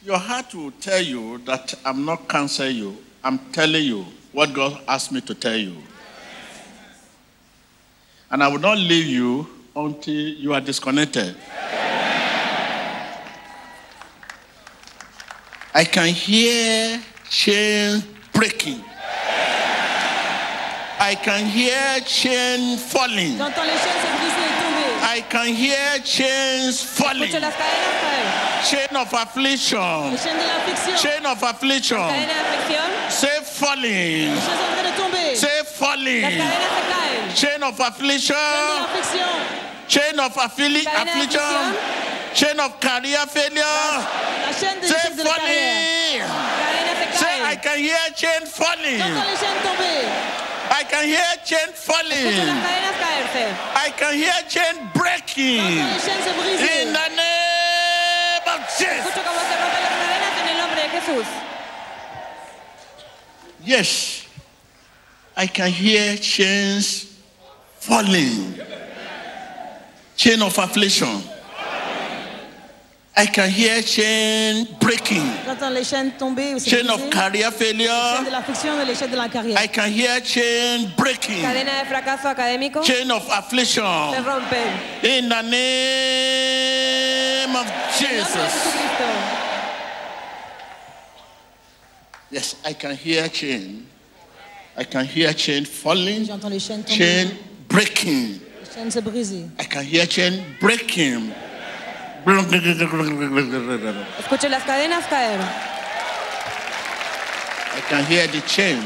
Your 0.02 0.18
heart 0.18 0.54
will 0.54 0.72
tell 0.80 1.02
you 1.02 1.38
that 1.44 1.74
I'm 1.84 2.04
not 2.06 2.26
counseling 2.26 2.76
you. 2.76 2.96
I'm 3.22 3.38
telling 3.52 3.84
you 3.84 4.06
what 4.32 4.54
God 4.54 4.80
asked 4.88 5.12
me 5.12 5.20
to 5.20 5.34
tell 5.34 5.56
you. 5.56 5.76
And 8.30 8.42
I 8.42 8.48
will 8.48 8.60
not 8.60 8.78
leave 8.78 9.06
you 9.06 9.46
until 9.76 10.14
you 10.14 10.54
are 10.54 10.60
disconnected. 10.60 11.36
I 15.74 15.85
can 15.85 16.09
hear 16.09 17.00
chains 17.28 18.04
breaking. 18.33 18.83
I 21.02 21.14
can 21.14 21.46
hear 21.46 22.00
chains 22.04 22.83
falling. 22.92 23.38
J'entends 23.38 23.62
les 23.64 23.78
chaînes 23.78 24.00
se 24.02 24.09
briser 24.18 24.44
et 24.44 24.56
tomber. 24.61 24.90
I 25.02 25.22
can 25.30 25.46
hear 25.54 26.02
chains 26.04 26.83
falling. 26.83 27.22
Escucho 27.30 27.40
las 27.40 27.54
cadenas 27.54 28.00
caer. 28.02 28.68
Chain 28.68 28.96
of 28.96 29.14
affliction. 29.14 30.11
Les 30.11 30.18
chaînes 30.18 30.37
de 30.38 30.44
l'affliction. 30.46 30.96
Chain 30.98 31.24
of 31.26 31.42
affliction. 31.42 32.04
Say 33.09 33.40
falling. 33.44 34.35
Les 34.35 34.40
chaînes 34.40 34.40
sont 34.40 34.52
en 34.52 35.11
train. 35.11 35.35
Say 35.35 35.62
falling. 35.78 36.22
cadenas 36.22 36.52
se 36.76 36.83
caen. 36.90 37.35
Chain 37.35 37.62
of 37.62 37.80
affliction. 37.80 38.35
Chain 39.88 40.18
of 40.20 40.35
affili- 40.37 40.85
Cadena 40.85 41.04
de 41.04 41.11
affliction. 41.11 41.74
Chain 42.34 42.60
of 42.60 42.78
career 42.80 43.26
failure. 43.28 43.62
La 43.62 44.52
chaîne 44.52 44.80
de 44.80 44.86
Say 44.86 45.16
de 45.16 45.22
la 45.22 45.30
falling. 45.30 46.22
Say 47.14 47.42
I 47.42 47.56
can 47.56 47.78
hear 47.78 47.98
chain 48.14 48.46
falling. 48.46 48.98
J'entends 48.98 49.26
les 49.26 49.36
chaînes 49.36 49.62
tomber. 49.62 50.06
I 50.70 50.84
can 50.84 51.04
hear 51.04 51.36
chain 51.44 51.72
falling. 51.74 52.24
las 52.24 52.46
cadenas 52.46 52.96
caerse. 53.02 53.44
I 53.74 53.90
can 53.96 54.14
hear 54.14 54.32
chain 54.48 54.90
breaking. 54.94 55.58
J'entends 55.58 55.90
les 55.92 56.00
chaînes 56.00 56.22
se 56.22 56.32
briser. 56.40 56.82
In 56.82 56.92
the 56.92 57.08
name 57.16 58.46
of 58.46 58.60
Jesus. 58.78 59.06
Escucho 59.06 59.22
cómo 59.26 59.40
se 59.40 59.56
rompen 59.58 59.82
las 59.82 59.96
cadenas 59.98 60.32
en 60.40 60.48
el 60.48 60.58
nombre 60.58 60.80
de 60.82 60.88
Jesús. 60.88 61.26
Yes. 63.64 64.22
I 65.36 65.46
can 65.48 65.70
hear 65.70 66.16
chains 66.16 67.06
falling. 67.80 68.54
Chain 70.16 70.42
of 70.42 70.56
affliction. 70.58 71.22
I 73.16 73.26
can 73.26 73.50
hear 73.50 73.82
chain 73.82 74.66
breaking. 74.80 75.26
J'entends 75.44 75.70
les 75.70 75.82
chaînes 75.84 76.12
tomber. 76.18 76.54
ou 76.54 76.58
Chain 76.60 76.84
briser. 76.84 76.90
of 76.90 77.10
career 77.10 77.50
Chaîne 77.50 77.50
de 77.50 77.56
failure. 77.82 78.22
l'affliction 78.30 78.80
et 78.80 78.84
l'échec 78.86 79.10
de 79.10 79.16
la 79.16 79.28
carrière. 79.28 79.60
I 79.62 79.66
can 79.68 79.88
hear 79.90 80.20
chain 80.24 80.86
breaking. 80.96 81.42
Cadena 81.42 81.82
de 81.82 81.86
fracaso 81.88 82.28
académico 82.28 82.82
Chain 82.82 83.10
of 83.10 83.28
affliction. 83.30 84.12
Se 84.12 84.20
rompen. 84.22 84.72
In 85.02 85.28
the 85.28 85.42
name 85.42 87.56
of 87.56 87.56
En 87.56 87.58
nombre 87.58 87.74
de 87.74 88.06
Jesus. 88.06 88.52
Yes, 92.30 92.54
I 92.64 92.72
can 92.74 92.94
hear 92.94 93.28
chain. 93.28 93.86
I 94.78 94.84
can 94.84 95.04
hear 95.04 95.32
chain 95.34 95.64
falling, 95.64 96.24
J'entends 96.26 96.48
les 96.48 96.60
chaînes 96.60 96.84
tomber. 96.84 96.96
chain 96.96 97.28
breaking. 97.68 98.38
Les 98.62 98.70
chaînes 98.74 98.90
se 98.90 99.00
briser. 99.00 99.46
I 99.58 99.64
can 99.66 99.82
hear 99.82 100.06
chain 100.06 100.42
breaking. 100.60 101.32
Escucho 104.18 104.48
las 104.48 104.62
cadenas 104.64 105.04
caer. 105.06 105.40
I 107.76 107.80
can 107.88 108.04
hear 108.06 108.26
the 108.28 108.40
chain, 108.42 108.78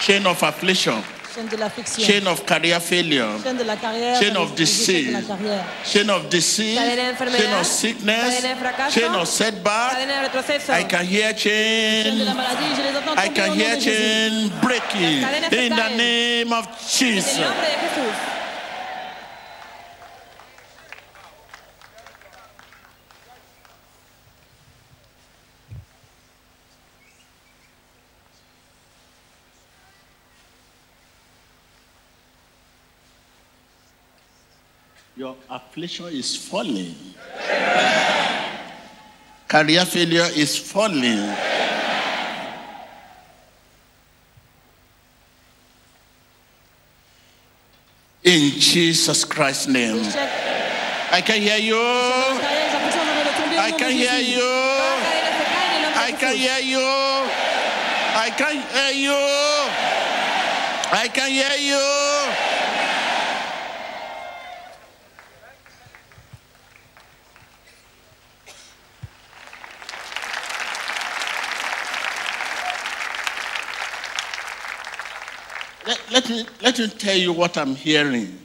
chain 0.00 0.26
of 0.26 0.42
affliction, 0.42 1.02
Chaîne 1.34 1.48
de 1.48 1.56
l'affliction. 1.56 2.04
chain 2.04 2.26
of 2.26 2.44
career 2.46 2.80
failure, 2.80 3.28
Chaîne 3.42 3.56
de 3.56 3.64
la 3.64 3.76
carrière. 3.76 4.20
chain 4.20 4.36
of 4.36 4.52
les 4.56 4.62
échecs 4.62 5.06
de 5.08 5.12
la 5.12 5.20
disease, 5.20 5.64
chain 5.84 6.08
of 6.10 6.28
disease, 6.28 6.78
Cadena 6.78 7.02
de 7.02 7.10
enfermedad, 7.10 7.38
chain 7.38 7.60
of 7.60 7.66
sickness, 7.66 8.34
cadena 8.34 8.54
de 8.54 8.60
fracaso, 8.60 9.00
chain 9.00 9.14
of 9.14 9.28
setback. 9.28 9.92
I 10.70 10.84
can 10.84 11.04
hear 11.06 11.34
chain. 11.34 12.24
la 12.24 12.34
maladie. 12.34 12.74
Je 12.76 12.82
les 12.82 12.96
entends 12.96 13.16
I 13.24 13.28
can 13.30 13.52
hear 13.54 13.80
chain 13.80 14.50
breaking 14.62 15.20
Las 15.22 15.30
cadenas 15.30 15.50
se 15.50 15.66
in 15.66 15.74
the 15.74 15.88
name 15.96 16.52
of 16.52 16.66
Jesus. 16.98 17.40
Your 35.26 35.34
affliction 35.50 36.06
is 36.06 36.36
falling. 36.36 36.94
Career 39.48 39.84
failure 39.84 40.28
is 40.36 40.56
falling. 40.56 41.34
In 48.22 48.52
Jesus 48.54 49.24
Christ's 49.24 49.66
name. 49.66 49.98
I 51.10 51.20
can 51.26 51.42
hear 51.42 51.58
you. 51.58 51.74
I 53.58 53.72
can 53.76 53.90
hear 53.90 54.20
you. 54.22 54.46
I 56.06 56.12
can 56.20 56.36
hear 56.36 56.60
you. 56.60 56.86
I 58.14 58.30
can 58.30 58.62
hear 58.62 58.92
you. 58.94 59.16
I 60.92 61.08
can 61.08 61.30
hear 61.32 61.56
you. 61.58 62.05
Let, 76.16 76.30
me, 76.30 76.46
let 76.62 76.78
me 76.78 76.88
tell 76.88 77.14
you 77.14 77.30
what 77.30 77.58
I'm 77.58 77.74
hearing. 77.74 78.38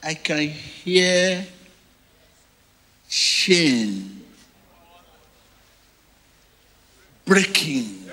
I 0.00 0.14
can 0.14 0.48
hear 0.48 1.44
chain 3.08 4.22
breaking. 7.24 8.06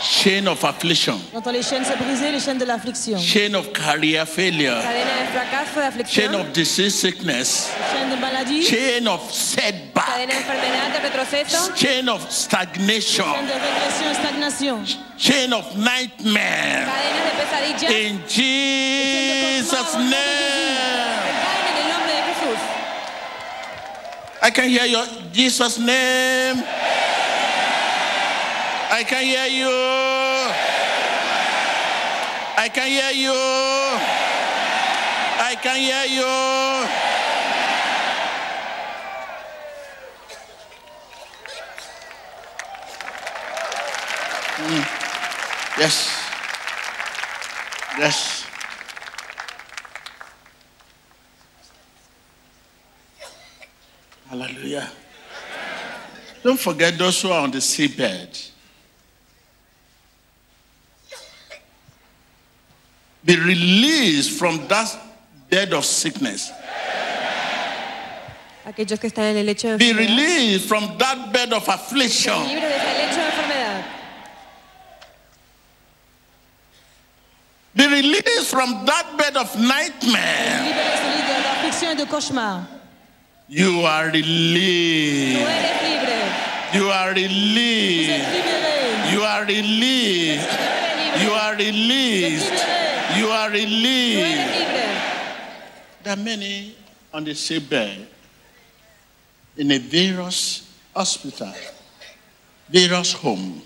Chain 0.00 0.48
of 0.48 0.64
affliction. 0.64 1.20
J'entends 1.32 1.52
les 1.52 1.62
chaînes 1.62 1.84
se 1.84 1.96
briser, 2.02 2.32
les 2.32 2.40
chaînes 2.40 2.58
de 2.58 2.64
l'affliction. 2.64 3.16
Chain 3.16 3.54
of 3.54 3.72
career 3.72 4.26
failure. 4.26 4.82
Cadena 4.82 5.22
de 5.22 5.30
fracaso, 5.30 5.98
de 6.02 6.08
Chain 6.08 6.34
of 6.34 6.52
disease 6.52 6.96
sickness. 6.96 7.70
Chaîne 7.92 8.10
de 8.10 8.20
maladie. 8.20 8.60
Chain 8.64 9.06
of 9.06 9.32
setback. 9.32 9.83
Cadena 10.14 10.32
de 10.34 10.38
enfermedad, 10.38 10.90
de 10.92 11.00
retroceso. 11.00 11.74
Chain 11.74 12.08
of 12.08 12.30
stagnation. 12.30 13.24
de 13.46 13.52
régression 13.52 14.10
et. 14.14 14.84
Chain 15.18 15.52
of 15.52 15.74
nightmare. 15.74 16.86
Cadenas 16.86 17.24
de 17.24 17.32
pesadilla. 17.40 17.90
In 17.90 18.22
Jesus' 18.28 19.94
name. 19.96 20.12
Caen 21.42 21.66
en 21.66 21.76
el 21.82 21.88
nombre 21.92 22.12
de 22.12 22.22
Jesús. 22.30 22.60
I 24.40 24.50
can 24.50 24.68
hear 24.68 24.86
your 24.86 25.04
Jesus' 25.32 25.78
name. 25.80 26.62
I 28.92 29.02
can 29.02 29.24
hear 29.24 29.48
you. 29.48 29.68
I 32.56 32.68
can 32.68 32.86
hear 32.86 33.10
you. 33.10 33.34
I 35.40 35.56
can 35.60 35.76
hear 35.76 36.04
you. 36.06 37.04
Mm. 44.56 44.84
Yes. 45.78 46.08
Yes. 47.98 48.46
Hallelujah. 54.28 54.90
Don't 56.42 56.58
forget 56.58 56.96
those 56.98 57.20
who 57.22 57.30
are 57.30 57.40
on 57.42 57.50
the 57.50 57.58
seabed. 57.58 58.50
Be 63.24 63.36
released 63.36 64.38
from 64.38 64.66
that 64.68 64.94
bed 65.48 65.72
of 65.72 65.84
sickness. 65.84 66.50
Aquellos 68.66 68.98
que 68.98 69.08
están 69.10 69.24
en 69.30 69.36
el 69.38 69.46
lecho 69.46 69.68
de 69.68 69.76
Be 69.78 69.90
enfermedad. 69.92 70.08
released 70.08 70.68
from 70.68 70.98
that 70.98 71.32
bed 71.32 71.52
of 71.52 71.66
affliction. 71.68 72.34
Libres 72.46 72.60
de 72.60 72.76
ese 72.76 72.98
lecho 72.98 73.16
de 73.16 73.30
enfermedad. 73.30 73.84
Be 77.76 77.83
released 77.94 78.50
from 78.50 78.84
that 78.86 79.06
bed 79.16 79.36
of 79.36 79.54
nightmare. 79.58 80.62
Libérez-les 80.64 81.22
de 81.28 81.36
l'affliction 81.44 81.90
et 81.90 81.96
de 81.96 82.04
cauchemar. 82.04 82.66
You 83.48 83.84
are 83.86 84.06
Tú 84.06 84.12
released. 84.12 85.40
You 86.74 86.90
are 86.90 87.14
released. 87.14 88.10
You 89.12 89.22
are 89.22 89.44
released. 89.44 90.48
Tú 90.48 90.58
eres 90.58 90.96
libre. 90.96 91.22
You 91.22 91.30
are 91.30 91.54
released. 91.56 92.66
You 93.16 93.28
are 93.28 93.50
released. 93.50 94.64
There 96.02 96.12
are 96.12 96.16
many 96.16 96.74
on 97.12 97.24
the 97.24 97.30
seabed 97.30 98.06
in 99.56 99.70
a 99.70 99.78
various 99.78 100.68
hospital, 100.94 101.52
various 102.68 103.12
home. 103.12 103.62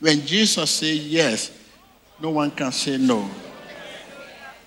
When 0.00 0.26
Jesus 0.26 0.70
said 0.70 0.96
yes, 0.96 1.50
no 2.22 2.30
one 2.30 2.52
can 2.52 2.70
say 2.70 2.96
no. 2.98 3.28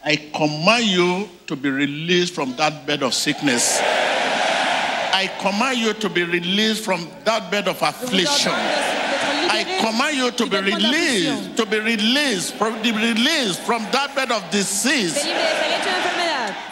I 0.03 0.17
command 0.35 0.83
you 0.83 1.29
to 1.47 1.55
be 1.55 1.69
released 1.69 2.35
from 2.35 2.53
that 2.57 2.85
bed 2.85 3.01
of 3.01 3.13
sickness. 3.13 3.79
I 3.81 5.31
command 5.39 5.77
you 5.77 5.93
to 5.93 6.09
be 6.09 6.23
released 6.23 6.83
from 6.83 7.07
that 7.23 7.49
bed 7.49 7.69
of 7.69 7.81
affliction. 7.81 8.51
I 8.51 9.63
command 9.79 10.17
you 10.17 10.31
to 10.31 10.45
be 10.49 10.59
released, 10.59 11.55
to 11.55 11.65
be 11.65 11.79
released, 11.79 12.55
from, 12.55 12.81
be 12.81 12.91
released 12.91 13.61
from 13.61 13.83
that 13.93 14.13
bed 14.13 14.31
of 14.31 14.43
disease, 14.51 15.17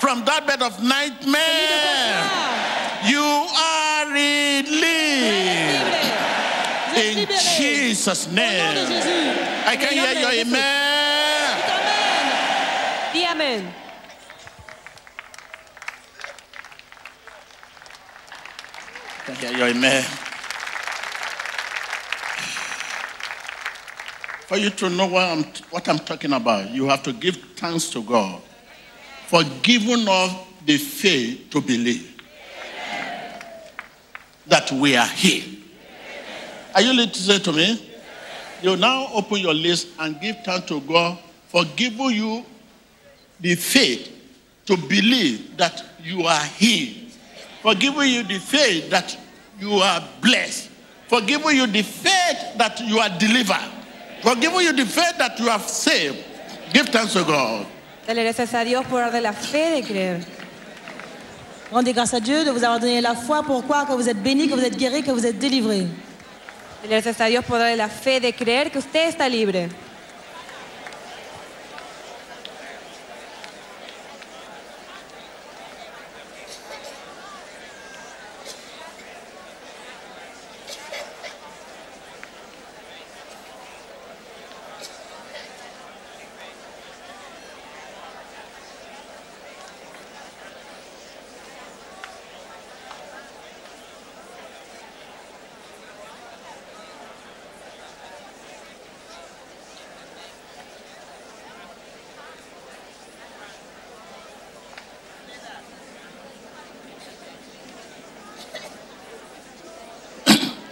from 0.02 0.26
that 0.26 0.46
bed 0.46 0.62
of 0.62 0.84
nightmare. 0.84 2.28
You 3.08 3.24
are 3.24 4.12
released 4.12 4.84
in. 6.98 7.28
Jesus' 7.58 8.30
name. 8.30 9.53
I 9.74 9.76
can 9.76 9.94
hear 9.94 10.14
your 10.22 10.32
amen. 10.32 11.64
The 13.12 13.32
amen. 13.32 13.74
Can 19.26 19.36
hear 19.36 19.58
your 19.58 19.68
amen. 19.70 20.04
For 24.46 24.58
you 24.58 24.70
to 24.70 24.90
know 24.92 25.08
what 25.08 25.24
I'm, 25.24 25.44
what 25.72 25.90
I'm 25.90 25.98
talking 25.98 26.34
about, 26.34 26.70
you 26.70 26.88
have 26.90 27.02
to 27.04 27.14
give 27.14 27.38
thanks 27.56 27.90
to 27.90 28.04
God 28.04 28.44
for 29.26 29.42
giving 29.64 30.08
us 30.08 30.36
the 30.68 30.78
faith 30.78 31.50
to 31.50 31.62
believe 31.62 32.16
that 34.46 34.72
we 34.72 34.96
are 34.96 35.08
here. 35.08 35.46
Are 36.76 36.82
you 36.82 36.94
listening 36.94 37.42
to 37.42 37.52
me? 37.52 37.93
You 38.64 38.78
now 38.78 39.10
open 39.14 39.40
your 39.40 39.54
list 39.54 39.90
and 40.00 40.20
give 40.22 40.38
thanks 40.46 40.68
to 40.70 40.80
God 40.80 41.20
for 41.50 41.66
giving 41.76 42.12
you 42.12 42.46
the 43.42 43.56
faith 43.56 44.10
to 44.66 44.78
believe 44.78 45.58
that 45.58 45.84
you 46.02 46.24
are 46.24 46.46
healed, 46.58 47.12
for 47.62 47.76
giving 47.76 48.10
you 48.10 48.24
the 48.24 48.40
faith 48.40 48.90
that 48.90 49.18
you 49.60 49.74
are 49.74 50.02
blessed, 50.22 50.70
for 51.10 51.20
giving 51.20 51.58
you 51.58 51.68
the 51.68 51.84
faith 51.84 52.58
that 52.58 52.80
you 52.80 53.00
are 53.00 53.10
delivered, 53.20 53.70
for 54.22 54.34
giving 54.36 54.62
you 54.62 54.72
the 54.72 54.86
faith 54.86 55.18
that 55.18 55.38
you 55.40 55.50
are 55.50 55.60
saved. 55.60 56.24
Give 56.72 56.88
thanks 56.88 57.12
to 57.14 57.26
God. 57.26 57.68
Dale 58.08 58.24
gracias 58.24 58.54
a 58.54 58.64
Dios 58.64 58.86
por 58.86 59.02
darle 59.02 59.22
la 59.22 59.34
fe 59.34 59.82
de 59.82 59.82
creer. 59.86 60.20
Rendez 61.70 61.92
grâce 61.92 62.14
à 62.14 62.22
Dieu 62.22 62.46
de 62.46 62.52
vous 62.52 62.64
avoir 62.64 62.80
donné 62.80 63.02
la 63.02 63.16
foi 63.16 63.44
pour 63.44 63.62
croire 63.64 63.86
que 63.86 63.94
vous 63.94 64.08
êtes 64.08 64.24
béni, 64.24 64.48
que 64.48 64.54
vous 64.54 64.64
êtes 64.64 64.78
guéri, 64.78 65.04
que 65.04 65.12
vous 65.12 65.26
êtes 65.26 65.38
délivré. 65.38 65.88
Dale 66.84 66.96
gracias 66.96 67.22
a 67.22 67.28
Dios 67.28 67.46
por 67.46 67.60
darle 67.60 67.78
la 67.78 67.88
fe 67.88 68.20
de 68.20 68.34
creer 68.34 68.70
que 68.70 68.78
usted 68.78 69.08
está 69.08 69.30
libre. 69.30 69.70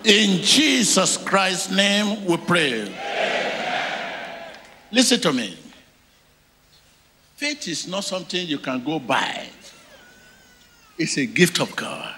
In 0.03 0.41
Jesus 0.41 1.17
Christ's 1.17 1.69
name 1.69 2.25
we 2.25 2.35
pray. 2.37 2.91
Listen 4.91 5.19
to 5.21 5.31
me. 5.31 5.57
Faith 7.35 7.67
is 7.67 7.87
not 7.87 8.03
something 8.03 8.47
you 8.47 8.57
can 8.57 8.83
go 8.83 8.97
buy. 8.97 9.47
It's 10.97 11.17
a 11.17 11.25
gift 11.25 11.59
of 11.61 11.75
God. 11.75 12.15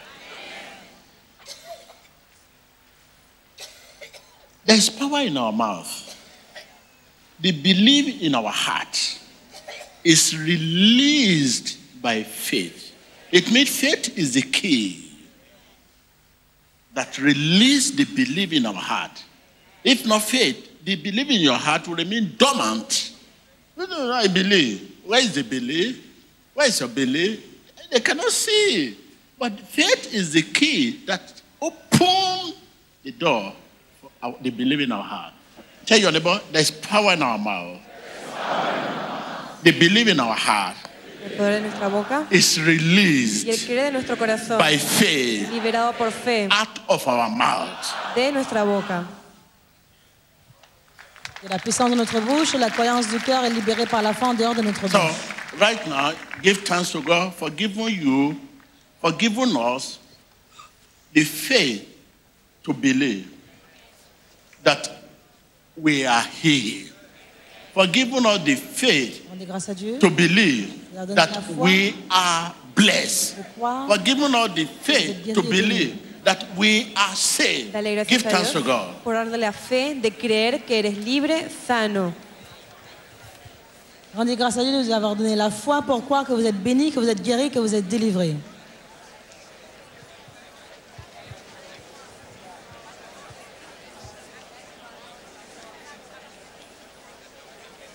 There's 4.65 4.89
power 4.89 5.19
in 5.19 5.35
our 5.35 5.51
mouth. 5.51 6.09
The 7.41 7.51
belief 7.51 8.21
in 8.21 8.33
our 8.33 8.49
heart 8.49 9.19
is 10.05 10.37
released 10.37 12.01
by 12.01 12.23
faith. 12.23 12.95
It 13.29 13.51
means 13.51 13.77
faith 13.77 14.17
is 14.17 14.35
the 14.35 14.41
key 14.41 15.02
that 16.93 17.17
release 17.17 17.91
the 17.91 18.05
belief 18.05 18.53
in 18.53 18.65
our 18.65 18.73
heart. 18.73 19.23
If 19.83 20.05
not 20.05 20.21
faith, 20.21 20.83
the 20.83 20.95
belief 20.95 21.29
in 21.29 21.41
your 21.41 21.57
heart 21.57 21.87
will 21.87 21.95
remain 21.95 22.35
dormant. 22.37 23.13
No, 23.75 23.85
no, 23.85 24.13
I 24.13 24.27
believe. 24.27 24.97
Where 25.05 25.19
is 25.19 25.33
the 25.33 25.43
belief? 25.43 26.05
Where 26.53 26.67
is 26.67 26.79
your 26.79 26.89
belief? 26.89 27.43
They 27.91 27.99
cannot 27.99 28.31
see. 28.31 28.97
But 29.37 29.59
faith 29.59 30.13
is 30.13 30.33
the 30.33 30.43
key 30.43 31.03
that 31.05 31.41
opens 31.61 32.55
the 33.03 33.11
door 33.11 33.53
for 33.99 34.09
our, 34.21 34.35
the 34.41 34.49
belief 34.51 34.79
in 34.81 34.91
our 34.91 35.03
heart. 35.03 35.33
Tell 35.85 35.97
your 35.97 36.11
neighbor, 36.11 36.39
there's 36.51 36.71
power 36.71 37.13
in 37.13 37.21
our 37.21 37.37
mouth. 37.37 37.81
The 39.63 39.71
belief 39.71 40.07
in 40.07 40.19
our 40.19 40.35
heart 40.35 40.75
El 41.25 41.31
poder 41.37 41.53
de 41.53 41.61
nuestra 41.61 41.87
boca 41.87 42.27
is 42.29 42.57
y 42.57 42.59
el 42.59 42.65
released 42.65 43.67
de 43.69 43.91
nuestro 43.91 44.17
corazón. 44.17 44.57
by 44.57 44.77
faith 44.77 45.49
Liberado 45.51 45.93
por 45.93 46.11
fe 46.11 46.47
out 46.51 46.79
of 46.87 47.07
our 47.07 47.29
mouth. 47.29 47.69
de 48.15 48.31
nuestra 48.31 48.63
boca. 48.63 49.05
De 51.41 51.49
la 51.49 51.57
puissance 51.59 51.91
de 51.91 51.95
notre 51.97 52.19
bouche, 52.21 52.53
la 52.55 52.69
croyance 52.69 53.07
du 53.09 53.19
cœur 53.19 53.43
est 53.43 53.49
libérée 53.49 53.85
par 53.85 54.01
la 54.01 54.13
foi 54.13 54.29
en 54.29 54.33
dehors 54.33 54.55
de 54.55 54.61
notre 54.61 54.81
bouche. 54.81 54.91
So, 54.91 55.57
right 55.59 55.85
now, 55.87 56.13
give 56.41 56.63
thanks 56.63 56.91
to 56.91 57.01
God 57.01 57.33
for 57.33 57.49
giving 57.49 57.89
you, 57.89 58.35
for 59.01 59.11
giving 59.11 59.55
us 59.57 59.99
the 61.13 61.23
faith 61.23 61.83
to 62.63 62.73
believe 62.73 63.27
that 64.63 64.89
we 65.77 66.05
are 66.05 66.23
healed. 66.41 66.91
For 67.73 67.87
giving 67.87 68.25
us 68.25 68.39
the 68.45 68.55
faith 68.55 69.21
Rendez 69.29 69.45
grâce 69.45 69.67
à 69.69 69.73
Dieu 69.73 69.97
to 69.99 70.09
believe 70.09 70.67
Leur 70.67 70.69
donner 70.69 70.69
la 70.69 70.82
that 70.93 71.49
we 71.57 71.95
are 72.09 72.53
blessed. 72.75 73.35
For 73.57 73.97
giving 74.03 74.33
us 74.35 74.53
the 74.55 74.65
faith 74.65 75.33
to 75.33 75.41
believe 75.41 75.97
that 76.23 76.45
we 76.57 76.93
are 76.95 77.15
saved. 77.15 77.73
Give 78.07 78.21
thanks 78.21 78.51
to 78.51 78.61
God. 78.61 78.95
por 79.03 79.13
darle 79.13 79.37
la 79.37 79.51
fe 79.51 79.95
de 79.95 80.09
creer 80.09 80.63
que 80.65 80.79
eres 80.79 80.97
libre, 80.97 81.49
sano. 81.67 82.13
Rendez 84.15 84.35
grâce 84.35 84.57
à 84.57 84.63
Dieu 84.63 84.71
de 84.71 84.83
vous 84.83 84.91
avoir 84.91 85.15
donné 85.15 85.35
la 85.35 85.49
foi 85.49 85.81
pour 85.81 86.05
croire 86.05 86.23
que 86.23 86.33
vous 86.33 86.45
êtes 86.45 86.61
béni, 86.61 86.91
que 86.91 86.99
vous 86.99 87.09
êtes 87.09 87.21
guéri, 87.23 87.49
que 87.49 87.59
vous 87.59 87.73
êtes 87.73 87.87
délivré. 87.87 88.35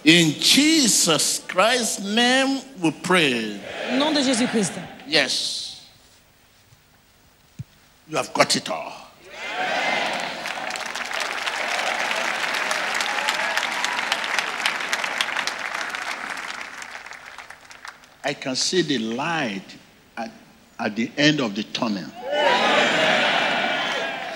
In 0.09 0.41
Jesus 0.41 1.41
Christ's 1.41 2.03
name 2.03 2.63
we 2.81 2.91
pray. 2.93 3.61
Nom 3.99 4.15
de 4.15 4.23
Jésus-Christ. 4.23 4.73
Yes. 5.07 5.87
You 8.09 8.17
have 8.17 8.33
got 8.33 8.57
it 8.57 8.71
all. 8.71 8.91
I 18.25 18.33
can 18.33 18.57
see 18.57 18.81
the 18.81 18.99
light 19.01 19.77
at, 20.17 20.31
at 20.79 20.97
the 20.97 21.11
end 21.19 21.41
of 21.41 21.55
the 21.55 21.65
tunnel. 21.65 22.11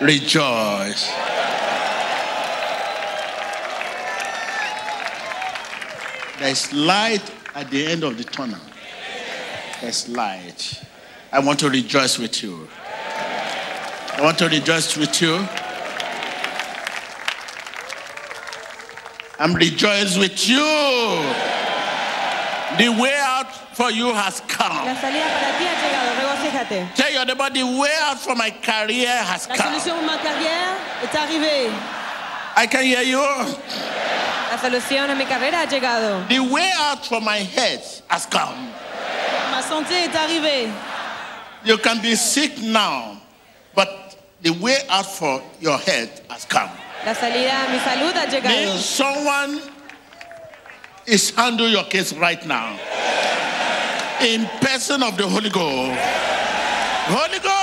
Rejoice. 0.02 1.31
There's 6.42 6.72
light 6.72 7.22
at 7.54 7.70
the 7.70 7.86
end 7.86 8.02
of 8.02 8.18
the 8.18 8.24
tunnel. 8.24 8.58
There's 9.80 10.08
light. 10.08 10.82
I 11.30 11.38
want 11.38 11.60
to 11.60 11.70
rejoice 11.70 12.18
with 12.18 12.42
you. 12.42 12.66
I 14.16 14.18
want 14.20 14.38
to 14.38 14.48
rejoice 14.48 14.96
with 14.96 15.22
you. 15.22 15.36
I'm 19.38 19.54
rejoiced 19.54 20.18
with 20.18 20.48
you. 20.48 20.58
The 22.76 22.88
way 23.00 23.14
out 23.22 23.76
for 23.76 23.92
you 23.92 24.12
has 24.12 24.40
La 24.40 24.46
come. 24.48 24.96
salida 24.96 25.22
para 25.30 25.52
ti 25.58 25.64
ha 25.64 25.74
llegado, 25.78 26.10
regocíjate. 26.18 26.94
Tell 26.96 27.12
your 27.12 27.24
neighbor 27.24 27.50
the 27.50 27.62
way 27.62 27.94
out 28.02 28.18
for 28.18 28.34
my 28.34 28.50
career 28.50 29.06
has 29.30 29.48
La 29.48 29.54
come. 29.54 29.78
solution 29.78 29.94
pour 29.94 30.06
ma 30.06 30.16
carrière 30.18 30.74
est 31.04 31.14
arrivée. 31.14 31.70
I 32.56 32.66
can 32.66 32.82
hear 32.82 33.02
you. 33.02 34.01
La 34.52 34.58
solución 34.58 35.08
a 35.08 35.14
mi 35.14 35.24
carrera 35.24 35.62
ha 35.62 35.64
llegado. 35.66 36.28
The 36.28 36.38
way 36.38 36.70
out 36.76 37.06
for 37.06 37.22
my 37.22 37.38
head 37.38 37.80
has 38.08 38.26
come. 38.26 38.68
Ma 39.50 39.62
santé 39.62 40.04
est 40.04 40.12
arrivée. 40.12 40.70
You 41.64 41.78
can 41.78 42.02
be 42.02 42.14
sick 42.14 42.58
now, 42.60 43.16
but 43.74 44.14
the 44.42 44.50
way 44.50 44.76
out 44.90 45.06
for 45.06 45.42
your 45.58 45.78
head 45.78 46.10
has 46.28 46.44
come. 46.44 46.68
La 47.06 47.14
salida 47.14 47.64
a 47.64 47.72
mi 47.72 47.78
salud 47.78 48.12
ha 48.12 48.26
llegado. 48.26 48.48
Means 48.50 48.84
someone 48.84 49.62
is 51.06 51.30
handling 51.30 51.72
your 51.72 51.84
case 51.84 52.12
right 52.12 52.44
now. 52.46 52.78
In 54.20 54.44
person 54.60 55.02
of 55.02 55.16
the 55.16 55.26
Holy 55.26 55.48
Ghost. 55.48 55.98
Holy 57.08 57.38
Ghost! 57.38 57.62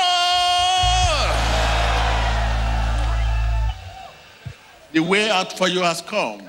The 4.92 5.02
way 5.02 5.30
out 5.30 5.56
for 5.56 5.68
you 5.68 5.82
has 5.82 6.02
come. 6.02 6.42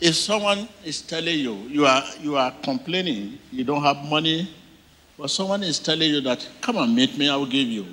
If 0.00 0.16
someone 0.16 0.68
is 0.84 1.02
telling 1.02 1.38
you, 1.38 1.54
you 1.68 1.86
are, 1.86 2.02
you 2.20 2.36
are 2.36 2.52
complaining, 2.62 3.38
you 3.52 3.64
don't 3.64 3.82
have 3.82 3.96
money 4.08 4.48
But 5.20 5.28
someone 5.30 5.62
is 5.62 5.78
telling 5.78 6.08
you 6.08 6.22
that, 6.22 6.48
come 6.62 6.78
and 6.78 6.96
meet 6.96 7.18
me, 7.18 7.28
I 7.28 7.36
will 7.36 7.44
give 7.44 7.68
you. 7.68 7.84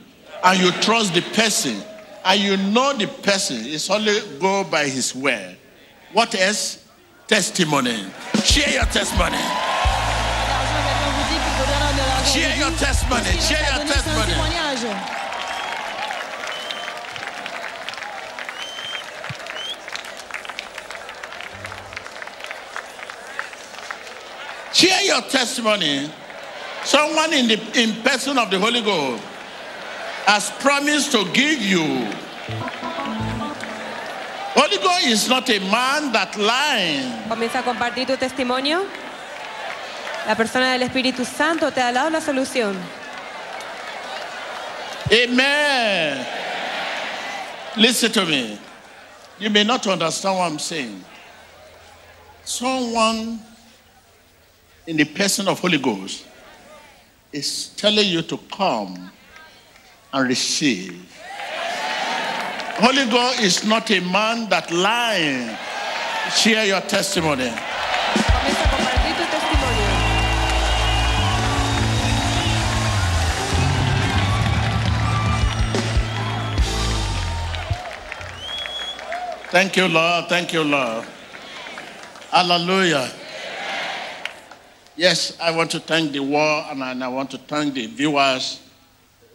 And 0.45 0.57
you 0.57 0.71
trust 0.79 1.13
the 1.13 1.19
person, 1.35 1.75
and 2.23 2.39
you 2.39 2.55
know 2.71 2.93
the 2.93 3.07
person 3.07 3.65
is 3.65 3.89
only 3.89 4.17
go 4.39 4.63
by 4.63 4.85
his 4.85 5.13
word. 5.13 5.57
What 6.13 6.33
else? 6.35 6.87
Testimony. 7.27 8.05
Share 8.45 8.75
your 8.75 8.85
testimony. 8.85 9.35
Share 12.31 12.55
your 12.55 12.71
testimony. 12.77 13.39
Share 13.41 13.75
your 13.75 13.85
testimony. 13.85 15.16
Share 24.77 25.05
your 25.05 25.23
testimony. 25.23 26.07
Someone 26.83 27.33
in 27.33 27.47
the 27.47 27.57
in 27.81 27.95
person 28.03 28.37
of 28.37 28.51
the 28.51 28.59
Holy 28.59 28.83
Ghost 28.83 29.23
has 30.27 30.51
promised 30.61 31.11
to 31.13 31.25
give 31.33 31.59
you. 31.63 31.81
Holy 34.53 34.77
Ghost 34.77 35.07
is 35.07 35.27
not 35.27 35.49
a 35.49 35.57
man 35.61 36.11
that 36.13 36.37
lies. 36.37 37.09
Comienza 37.27 37.57
a 37.57 37.63
compartir 37.63 38.05
tu 38.05 38.17
testimonio. 38.17 38.85
La 40.27 40.35
persona 40.35 40.77
del 40.77 40.87
Espíritu 40.87 41.25
Santo 41.25 41.71
te 41.71 41.81
ha 41.81 41.91
dado 41.91 42.11
la 42.11 42.21
solución. 42.21 42.77
Amen. 45.11 46.23
Listen 47.77 48.11
to 48.11 48.27
me. 48.27 48.59
You 49.39 49.49
may 49.49 49.63
not 49.63 49.87
understand 49.87 50.37
what 50.37 50.51
I'm 50.51 50.59
saying. 50.59 51.03
Someone 52.43 53.39
in 54.87 54.95
the 54.95 55.03
person 55.03 55.49
of 55.49 55.59
Holy 55.59 55.77
Ghost 55.77 56.25
is 57.33 57.69
telling 57.75 58.07
you 58.07 58.21
to 58.21 58.37
come 58.49 59.11
and 60.13 60.27
receive. 60.27 61.13
Holy 62.79 63.05
Ghost 63.11 63.41
is 63.41 63.65
not 63.65 63.91
a 63.91 63.99
man 63.99 64.49
that 64.49 64.71
lying. 64.71 65.55
Share 66.33 66.65
your 66.65 66.81
testimony. 66.81 67.51
Thank 79.49 79.75
you, 79.75 79.87
Lord. 79.87 80.29
Thank 80.29 80.53
you, 80.53 80.63
Lord. 80.63 81.05
Hallelujah. 82.31 83.11
Yes, 84.97 85.37
I 85.39 85.55
want 85.55 85.69
to 85.71 85.79
thank 85.79 86.11
the 86.11 86.19
world 86.21 86.65
and 86.71 87.03
I- 87.03 87.07
want 87.07 87.29
to 87.31 87.37
thank 87.37 87.75
the 87.75 87.85
viewers. 87.85 88.59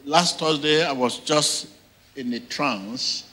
Last 0.05 0.41
Thursday, 0.41 0.85
I 0.85 0.91
was 0.91 1.19
just 1.19 1.69
in 2.17 2.33
a 2.35 2.41
trance. 2.41 3.25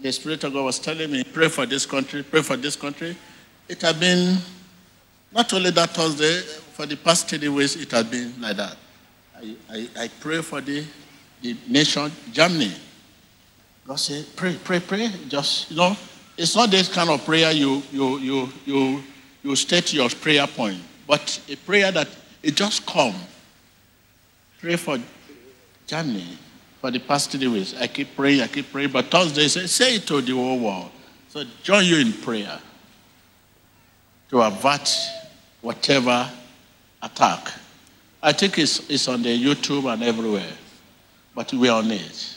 The 0.00 0.12
Spirit 0.12 0.44
of 0.44 0.52
God 0.52 0.64
was 0.64 0.78
telling 0.78 1.10
me, 1.10 1.24
pray 1.24 1.48
for 1.48 1.66
this 1.66 1.84
country, 1.84 2.22
pray 2.22 2.40
for 2.42 2.56
this 2.56 2.76
country. 2.76 3.16
It 3.68 3.82
had 3.82 3.98
been, 3.98 4.38
not 5.32 5.52
only 5.52 5.70
that 5.72 5.90
Thursday, 5.90 6.40
for 6.74 6.86
the 6.86 6.96
past 6.96 7.28
three 7.28 7.48
weeks, 7.48 7.74
it 7.74 7.90
has 7.90 8.04
been 8.04 8.40
like 8.40 8.56
that. 8.56 8.76
I, 9.36 9.56
I, 9.68 9.88
I 10.04 10.08
pray 10.20 10.40
for 10.40 10.60
the, 10.60 10.84
the 11.42 11.56
nation, 11.66 12.12
Germany. 12.32 12.72
God 13.88 13.96
said, 13.96 14.24
pray, 14.36 14.56
pray, 14.62 14.78
pray. 14.78 15.10
Just, 15.26 15.70
you 15.72 15.78
know, 15.78 15.96
it's 16.36 16.54
not 16.54 16.70
this 16.70 16.88
kind 16.88 17.10
of 17.10 17.24
prayer 17.24 17.50
you, 17.50 17.82
you, 17.90 18.18
you, 18.18 18.48
you, 18.64 19.02
you 19.46 19.54
state 19.54 19.92
your 19.92 20.08
prayer 20.08 20.46
point, 20.46 20.80
but 21.06 21.40
a 21.48 21.56
prayer 21.56 21.92
that 21.92 22.08
it 22.42 22.56
just 22.56 22.84
come. 22.84 23.14
Pray 24.60 24.74
for 24.74 24.98
Germany 25.86 26.36
for 26.80 26.90
the 26.90 26.98
past 26.98 27.30
three 27.30 27.46
weeks. 27.46 27.74
I 27.78 27.86
keep 27.86 28.16
praying, 28.16 28.40
I 28.40 28.48
keep 28.48 28.72
praying, 28.72 28.90
but 28.90 29.06
Thursday, 29.06 29.46
say, 29.46 29.66
say 29.66 29.94
it 29.96 30.06
to 30.08 30.20
the 30.20 30.32
whole 30.32 30.58
world. 30.58 30.90
So 31.28 31.44
join 31.62 31.84
you 31.84 31.98
in 31.98 32.12
prayer 32.12 32.58
to 34.30 34.42
avert 34.42 34.90
whatever 35.60 36.28
attack. 37.02 37.52
I 38.20 38.32
think 38.32 38.58
it's, 38.58 38.90
it's 38.90 39.06
on 39.06 39.22
the 39.22 39.44
YouTube 39.44 39.92
and 39.92 40.02
everywhere, 40.02 40.52
but 41.36 41.52
we're 41.52 41.70
on 41.70 41.88
it 41.92 42.36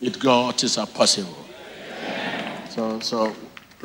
with 0.00 0.20
God 0.20 0.62
is 0.62 0.76
possible. 0.92 1.34
So, 2.68 3.00
so 3.00 3.34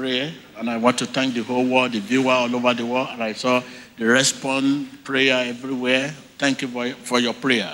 pray, 0.02 0.34
and 0.58 0.68
I 0.68 0.78
want 0.78 0.98
to 0.98 1.06
thank 1.06 1.36
the 1.36 1.44
whole 1.44 1.64
world, 1.64 1.92
the 1.92 2.00
viewer 2.00 2.32
all 2.32 2.56
over 2.56 2.74
the 2.74 2.84
world, 2.84 3.10
and 3.12 3.22
I 3.22 3.34
saw 3.34 3.62
the 4.00 4.06
response 4.06 4.90
prayer 5.04 5.46
everywhere. 5.48 6.10
Thank 6.40 6.64
you 6.64 6.68
for, 6.70 6.90
for 7.06 7.20
your 7.20 7.36
prayer. 7.36 7.72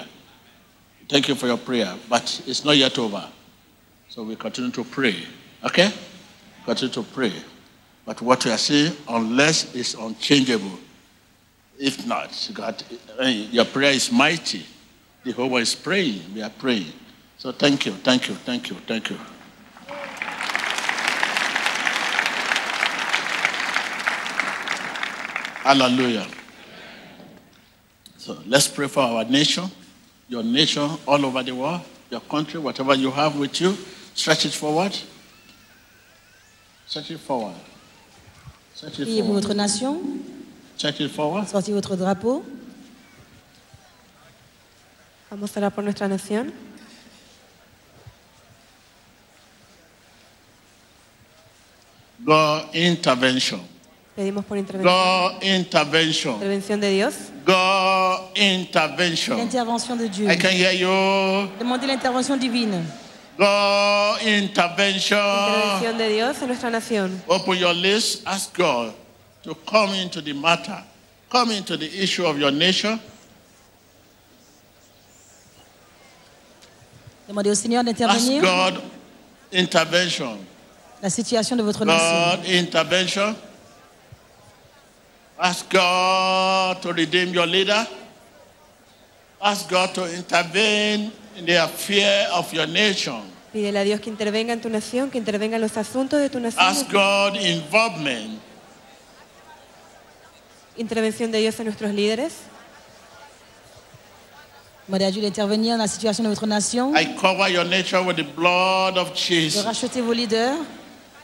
Thank 1.07 1.29
you 1.29 1.35
for 1.35 1.47
your 1.47 1.57
prayer, 1.57 1.95
but 2.09 2.41
it's 2.45 2.65
not 2.65 2.75
yet 2.75 2.99
over. 2.99 3.25
So 4.09 4.23
we 4.23 4.35
continue 4.35 4.71
to 4.71 4.83
pray, 4.83 5.15
okay? 5.63 5.89
Continue 6.65 6.93
to 6.95 7.03
pray. 7.03 7.31
But 8.05 8.21
what 8.21 8.43
we 8.43 8.51
are 8.51 8.57
saying, 8.57 8.97
unless 9.07 9.73
it's 9.73 9.93
unchangeable, 9.93 10.79
if 11.79 12.05
not, 12.05 12.51
God, 12.53 12.83
eh, 13.19 13.47
your 13.51 13.63
prayer 13.63 13.91
is 13.91 14.11
mighty. 14.11 14.65
The 15.23 15.31
whole 15.31 15.49
world 15.49 15.61
is 15.61 15.75
praying. 15.75 16.23
We 16.35 16.41
are 16.41 16.49
praying. 16.49 16.91
So 17.37 17.53
thank 17.53 17.85
you, 17.85 17.93
thank 17.93 18.27
you, 18.27 18.35
thank 18.35 18.69
you, 18.69 18.75
thank 18.85 19.11
you. 19.11 19.17
Hallelujah. 25.67 26.25
So 28.17 28.37
let's 28.47 28.69
pray 28.69 28.87
for 28.87 29.01
our 29.03 29.25
nation, 29.25 29.65
your 30.29 30.41
nation 30.41 30.89
all 31.05 31.25
over 31.25 31.43
the 31.43 31.53
world, 31.53 31.81
your 32.09 32.21
country, 32.21 32.57
whatever 32.57 32.95
you 32.95 33.11
have 33.11 33.37
with 33.37 33.59
you. 33.59 33.75
Stretch 34.15 34.45
it 34.45 34.53
forward. 34.53 34.97
Stretch 36.87 37.11
it 37.11 37.19
forward. 37.19 37.55
Stretch 38.75 38.99
it 38.99 39.07
Priez 39.09 39.19
pour 39.19 39.25
forward. 39.27 39.43
votre 39.43 39.53
nation. 39.55 40.23
Stretch 40.77 41.01
it 41.01 41.11
forward. 41.11 41.45
Sortez 41.49 41.73
votre 41.73 41.97
drapeau. 41.97 42.45
Vamos 45.29 45.57
a 45.57 45.59
orar 45.59 45.71
por 45.75 45.83
nuestra 45.83 46.07
nación. 46.07 46.53
God 52.23 52.73
intervention. 52.73 53.59
Pedimos 54.17 54.45
por 54.45 54.57
intervención. 54.57 54.91
God 54.91 55.43
intervention. 55.43 56.33
Intervención 56.37 56.79
de 56.81 56.89
Dios. 56.89 57.13
God 57.45 58.35
intervention. 58.35 59.37
L'intervention 59.37 59.95
de 59.95 60.09
Dieu. 60.09 60.27
I 60.27 60.35
can 60.35 60.51
hear 60.53 60.73
you. 60.73 61.47
Demandez 61.59 61.85
l'intervention 61.85 62.39
divine. 62.39 62.83
God 63.37 64.19
intervention. 64.23 65.19
Intervención 65.19 65.97
de 65.99 66.09
Dios 66.09 66.41
en 66.41 66.47
nuestra 66.47 66.71
nación. 66.71 67.21
Open 67.27 67.59
your 67.59 67.75
lips. 67.75 68.23
Ask 68.25 68.57
God 68.57 68.95
to 69.43 69.53
come 69.53 69.93
into 69.93 70.19
the 70.19 70.33
matter, 70.33 70.83
come 71.29 71.51
into 71.51 71.77
the 71.77 72.01
issue 72.01 72.25
of 72.25 72.39
your 72.39 72.51
nation. 72.51 72.99
Demandez 77.27 77.51
au 77.51 77.55
Seigneur 77.55 77.83
Ask 77.87 78.41
God 78.41 78.81
intervention. 79.51 80.39
la 81.03 81.11
situation 81.11 81.55
de 81.55 81.61
votre 81.61 81.85
nation. 81.85 81.99
God 81.99 82.45
intervention. 82.47 83.35
Ask 85.39 85.69
God 85.71 86.81
to 86.81 86.93
redeem 86.93 87.33
your 87.33 87.45
leader. 87.45 87.87
Ask 89.41 89.69
God 89.69 89.93
to 89.93 90.05
intervene 90.11 91.11
in 91.37 91.45
the 91.45 91.57
affair 91.63 92.27
of 92.33 92.51
your 92.53 92.65
nation. 92.67 93.21
Pídele 93.53 93.79
a 93.79 93.83
Dios 93.83 93.99
que 94.01 94.09
intervenga 94.09 94.51
en 94.53 94.61
tu 94.61 94.69
nación, 94.69 95.09
que 95.11 95.17
intervenga 95.19 95.55
en 95.55 95.61
los 95.61 95.77
asuntos 95.77 96.19
de 96.19 96.29
tu 96.29 96.39
nación. 96.39 96.65
Ask 96.65 96.91
God 96.91 97.35
involvement. 97.39 98.39
Intervención 100.75 101.31
de 101.31 101.39
Dios 101.39 101.59
en 101.59 101.65
nuestros 101.65 101.91
líderes. 101.93 102.33
Demandez 104.87 105.05
à 105.07 105.11
Dieu 105.11 105.21
d'intervenir 105.21 105.73
dans 105.75 105.83
la 105.83 105.87
situation 105.87 106.23
de 106.23 106.29
votre 106.29 106.47
nation. 106.47 106.95
I 106.95 107.15
cover 107.19 107.49
your 107.49 107.65
nation 107.65 108.05
with 108.07 108.15
the 108.15 108.23
blood 108.23 108.97
of 108.97 109.09
De 109.13 109.15
Jesus. 109.15 109.63
racheter 109.65 110.01
vos 110.01 110.13
leaders. 110.13 110.57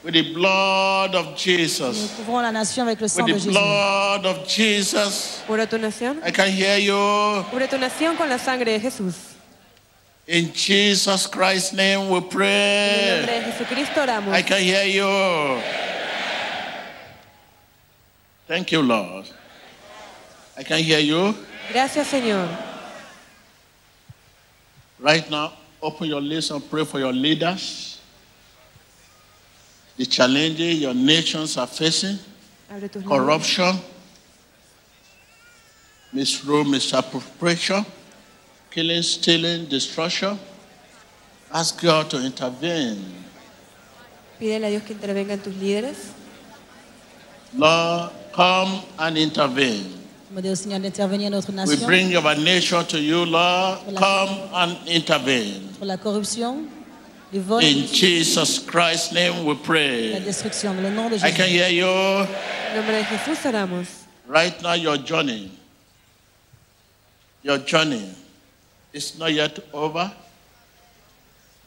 With 0.04 0.16
the 0.16 0.34
blood 0.34 1.16
of 1.16 1.28
Nous 1.32 1.38
Jesus. 1.38 2.12
couvrons 2.18 2.42
la 2.42 2.52
nation 2.52 2.84
avec 2.86 3.00
le 3.00 3.08
sang 3.08 3.26
de 3.26 3.32
With 3.34 3.44
the 3.44 3.50
Jésus. 3.50 3.52
blood 3.54 4.26
of 4.26 4.48
Jesus. 4.48 5.42
Cubre 5.48 5.66
tu 5.70 5.78
nación. 5.78 6.18
I 6.26 6.32
can 6.32 6.50
hear 6.52 6.78
you. 6.78 7.44
Cubre 7.50 7.70
tu 7.70 7.78
nación 7.78 8.18
con 8.18 8.28
la 8.28 8.38
sangre 8.38 8.66
de 8.74 8.80
Jesús. 8.82 9.16
In 10.28 10.52
Jesus 10.54 11.26
Christ's 11.28 11.74
name 11.74 12.10
we 12.10 12.20
pray. 12.22 12.48
En 12.50 13.20
el 13.20 13.26
pray. 13.26 13.40
nombre 13.40 13.40
de 13.40 13.52
Jesucristo 13.52 14.02
oramos. 14.02 14.34
I 14.34 14.42
can 14.42 14.62
hear 14.62 14.84
you. 14.86 15.62
Thank 18.48 18.72
you, 18.74 18.82
Lord. 18.82 19.26
I 20.58 20.64
can 20.64 20.80
hear 20.80 21.00
you. 21.00 21.34
Gracias, 21.72 22.08
Señor. 22.08 22.48
Right 25.00 25.30
now, 25.30 25.54
open 25.82 26.08
your 26.08 26.22
lips 26.22 26.52
and 26.52 26.62
pray 26.70 26.84
for 26.86 27.00
your 27.00 27.14
leaders. 27.14 27.93
The 29.98 30.06
challenges 30.06 30.80
your 30.82 30.94
nations 30.96 31.56
are 31.58 31.68
facing 31.68 32.18
Abre 32.72 32.90
tus 32.90 33.04
labios. 33.04 33.10
corruption, 33.10 33.80
misrule, 36.12 36.64
misappropriation, 36.66 37.86
killing, 38.72 39.04
stealing, 39.04 39.66
destruction. 39.66 40.38
Ask 41.54 41.80
God 41.82 42.10
to 42.10 42.18
intervene. 42.26 42.98
Pídele 44.40 44.66
a 44.66 44.70
Dios 44.70 44.84
que 44.84 44.94
intervenga 44.96 45.34
en 45.34 45.40
tus 45.40 45.54
líderes. 45.56 46.12
Lord, 47.56 48.12
come 48.34 48.82
and 48.98 49.16
intervene. 49.18 49.86
Demandez 50.30 50.50
au 50.50 50.56
Seigneur 50.56 50.80
d'intervenir 50.80 51.30
dans 51.30 51.38
notre 51.48 51.52
We 51.68 51.76
nation 51.78 51.86
bring 51.86 52.16
our 52.18 52.36
nation 52.36 52.84
to 52.88 53.00
you, 53.00 53.24
Lord. 53.26 53.80
Come 53.96 54.30
and 54.56 54.76
intervene. 54.88 55.70
pour 55.78 55.86
la 55.86 55.98
corruption, 55.98 56.56
le 56.56 56.62
vol, 56.64 56.83
In 57.34 57.88
Jesus 57.88 58.60
Christ's 58.60 59.12
name 59.12 59.44
we 59.44 59.56
pray. 59.56 60.20
destruction. 60.20 60.76
Dans 60.76 60.84
le 60.84 60.92
nom 60.92 61.10
de 61.10 61.16
I 61.16 61.32
can 61.32 61.48
hear 61.48 61.68
you. 61.68 61.88
En 61.88 62.76
nombre 62.76 62.92
de 62.92 63.04
Jesús 63.04 63.44
oramos. 63.46 64.04
Right 64.28 64.62
now, 64.62 64.74
your 64.74 64.98
journey, 64.98 65.52
your 67.42 67.58
journey 67.58 68.08
is 68.94 69.18
not 69.18 69.34
yet 69.34 69.58
over. 69.74 70.12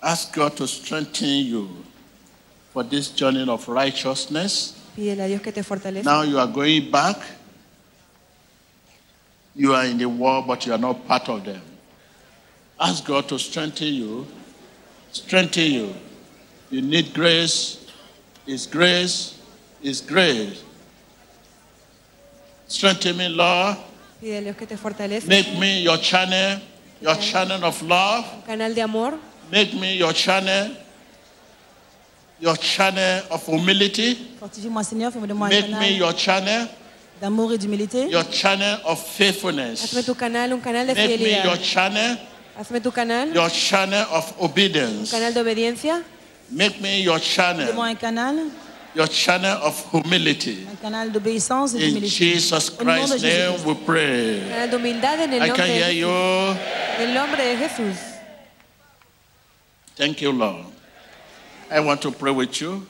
Ask 0.01 0.33
God 0.33 0.57
to 0.57 0.69
strengthen 0.69 1.29
you 1.29 1.69
for 2.73 2.85
this 2.85 3.09
journey 3.09 3.49
of 3.49 3.67
righteousness. 3.69 4.81
Pídele 4.97 5.25
a 5.25 5.29
Dios 5.29 5.43
que 5.43 5.51
te 5.51 5.62
fortalezca. 5.62 6.05
Now 6.05 6.23
you 6.23 6.39
are 6.39 6.47
going 6.47 6.93
back. 6.93 7.17
You 9.57 9.75
are 9.75 9.85
in 9.85 9.99
the 9.99 10.09
war, 10.09 10.45
but 10.47 10.64
you 10.64 10.73
are 10.73 10.79
not 10.79 11.09
part 11.09 11.29
of 11.29 11.45
them. 11.45 11.62
Ask 12.79 13.05
God 13.05 13.29
to 13.31 13.39
strengthen 13.39 13.89
you. 13.89 14.27
Strengthen 15.17 15.73
you. 15.73 15.95
You 16.71 16.83
need 16.83 17.14
grace. 17.14 17.79
Is 18.47 18.67
grace. 18.67 19.35
Is 19.83 20.01
grace. 20.01 20.62
Strengthen 22.69 23.17
me, 23.17 23.29
Lord. 23.29 23.77
Pídele 24.21 24.55
que 24.57 24.67
te 24.67 24.77
fortalezca. 24.77 25.29
Make 25.29 25.59
me 25.59 25.83
your 25.83 25.99
channel, 25.99 26.61
your 27.01 27.17
channel 27.17 27.64
of 27.64 27.81
love. 27.83 28.25
Un 28.25 28.43
canal 28.47 28.75
de 28.75 28.83
amor. 28.83 29.19
Make 29.51 29.75
me 29.75 29.97
your 29.97 30.12
channel, 30.12 30.73
your 32.41 32.57
channel 32.57 33.23
of 33.31 33.47
humility. 33.47 34.14
Fortifie-moi, 34.41 34.83
Seigneur, 34.83 35.12
fais-moi 35.12 35.29
de 35.29 35.35
moi 35.35 35.47
un 35.47 35.51
Make 35.51 35.71
me 35.71 35.97
your 35.97 36.12
channel, 36.17 36.69
d'amour 37.21 37.53
et 37.53 37.59
d'humilité. 37.59 38.09
your 38.11 38.25
channel 38.31 38.81
of 38.85 38.99
Hazme 38.99 39.12
faithfulness. 39.17 40.05
tu 40.05 40.14
canal 40.14 40.53
un 40.53 40.59
canal 40.61 40.87
de 40.89 40.95
Make 40.95 41.21
me 41.21 41.43
your 41.45 41.57
channel, 41.62 42.17
Hazme 42.59 42.81
tu 42.81 42.91
canal 42.91 43.33
your 43.35 43.51
channel 43.51 44.07
of 44.11 44.33
un 44.39 44.45
obedience. 44.47 45.11
canal 45.11 45.33
de 45.35 45.41
obediencia. 45.41 46.03
Make 46.51 46.81
me 46.81 47.03
your 47.03 47.19
Fais-moi 47.19 47.55
channel, 47.67 47.81
un 47.81 47.95
canal, 47.97 48.51
your 48.95 49.07
channel 49.09 49.59
of 49.63 49.75
humility. 49.93 50.67
un 50.71 50.77
canal 50.81 51.11
d'obéissance 51.13 51.75
et 51.75 51.79
In 51.79 51.81
d'humilité. 51.89 52.07
Jesus 52.09 52.71
Au 52.71 52.85
Christ's 52.85 53.23
name 53.23 53.65
we 53.67 53.75
pray. 53.85 54.41
Un 54.43 54.49
canal 54.49 54.71
de 54.71 54.77
humildad 54.77 55.21
en 55.21 55.33
el 55.33 55.43
I 55.43 55.49
nombre 55.49 55.57
can 55.57 55.67
hear 55.67 55.91
you. 55.91 56.09
En 56.09 57.09
el 57.09 57.15
nombre 57.15 57.43
de 57.45 57.57
Jesús. 57.57 57.97
Thank 59.97 60.21
you, 60.23 60.31
Lord. 60.33 60.67
I 61.71 61.81
want 61.81 62.01
to 62.03 62.11
pray 62.13 62.33
with 62.33 62.61
you. 62.61 62.87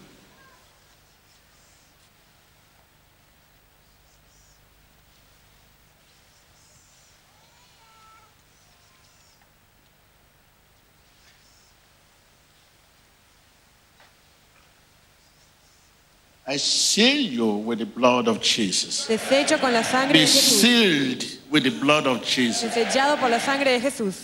I 16.48 16.58
seal 16.58 17.16
you 17.32 17.46
with 17.56 17.80
the 17.80 17.86
blood 17.86 18.28
of 18.28 18.40
Jesus. 18.40 19.06
Te 19.06 19.18
sello 19.18 19.58
con 19.58 19.72
la 19.72 19.82
sangre 19.82 20.12
Be 20.12 20.20
de 20.20 20.26
Jesús. 20.26 20.60
sealed 20.60 21.24
with 21.50 21.64
the 21.64 21.70
blood 21.70 22.06
of 22.06 22.22
Jesus. 22.24 22.72
Te 22.72 22.84
sellado 22.84 23.18
por 23.18 23.28
la 23.28 23.40
sangre 23.40 23.64
de 23.64 23.80
Jesús. 23.80 24.14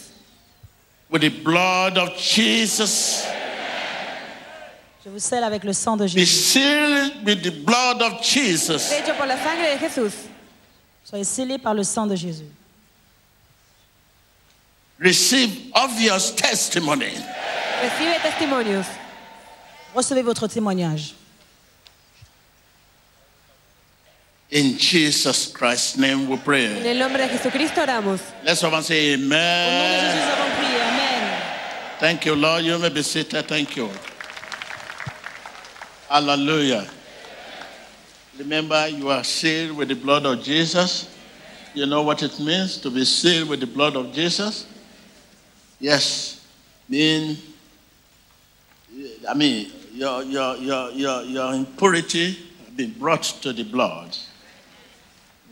With 1.10 1.22
the 1.22 1.30
blood 1.30 1.98
of 1.98 2.16
Jesus. 2.16 3.24
Je 5.04 5.10
vous 5.10 5.18
scelle 5.18 5.42
avec 5.42 5.64
le 5.64 5.72
sang 5.72 5.96
de 5.96 6.04
Be 6.04 6.10
Jésus. 6.10 6.26
sealed 6.26 7.24
with 7.26 7.42
the 7.42 7.50
blood 7.50 8.00
of 8.00 8.22
Jesus. 8.22 8.82
Sello 8.82 9.14
por 9.16 9.26
la 9.26 9.36
sangre 9.36 9.74
de 9.74 9.78
Jesús. 9.78 10.12
Soyez 11.04 11.24
scellés 11.26 11.58
par 11.58 11.74
le 11.74 11.82
sang 11.82 12.06
de 12.06 12.14
Jésus. 12.14 12.46
Receive 15.00 15.50
obvious 15.74 16.30
testimony. 16.36 17.10
Recibe 17.82 18.22
testimonios. 18.22 18.86
Recevez 19.92 20.22
votre 20.22 20.46
témoignage. 20.46 21.14
In 24.52 24.76
Jesus 24.76 25.50
Christ's 25.50 25.96
name 25.96 26.28
we 26.28 26.36
pray. 26.36 26.66
En 26.66 26.84
el 26.84 26.98
nombre 26.98 27.22
de 27.22 27.28
Jesucristo 27.28 27.80
oramos. 27.80 28.20
Let 28.44 28.58
someone 28.58 28.82
say 28.82 29.14
Au 29.14 29.16
nom 29.16 29.30
de 29.30 29.34
Jésus, 29.34 29.40
amen. 29.40 30.14
nous 30.14 30.32
avons 30.32 30.56
prié. 30.58 30.80
Amen. 30.82 31.42
Thank 31.98 32.26
you, 32.26 32.34
Lord. 32.34 32.62
You 32.62 32.78
may 32.78 32.90
be 32.90 33.02
seated. 33.02 33.48
Thank 33.48 33.76
you. 33.76 33.88
Hallelujah. 36.06 36.86
Remember, 38.38 38.88
you 38.88 39.08
are 39.08 39.24
sealed 39.24 39.74
with 39.74 39.88
the 39.88 39.94
blood 39.94 40.26
of 40.26 40.42
Jesus. 40.42 41.08
You 41.72 41.86
know 41.86 42.02
what 42.02 42.22
it 42.22 42.38
means 42.38 42.76
to 42.82 42.90
be 42.90 43.06
sealed 43.06 43.48
with 43.48 43.60
the 43.60 43.66
blood 43.66 43.96
of 43.96 44.12
Jesus? 44.12 44.66
Yes. 45.80 46.44
Mean, 46.90 47.38
I 49.26 49.32
mean, 49.32 49.72
your, 49.94 50.22
your, 50.24 50.56
your, 50.56 50.90
your, 50.90 51.22
your 51.22 51.54
impurity 51.54 52.32
has 52.32 52.74
been 52.76 52.90
brought 52.98 53.22
to 53.22 53.54
the 53.54 53.62
blood. 53.62 54.14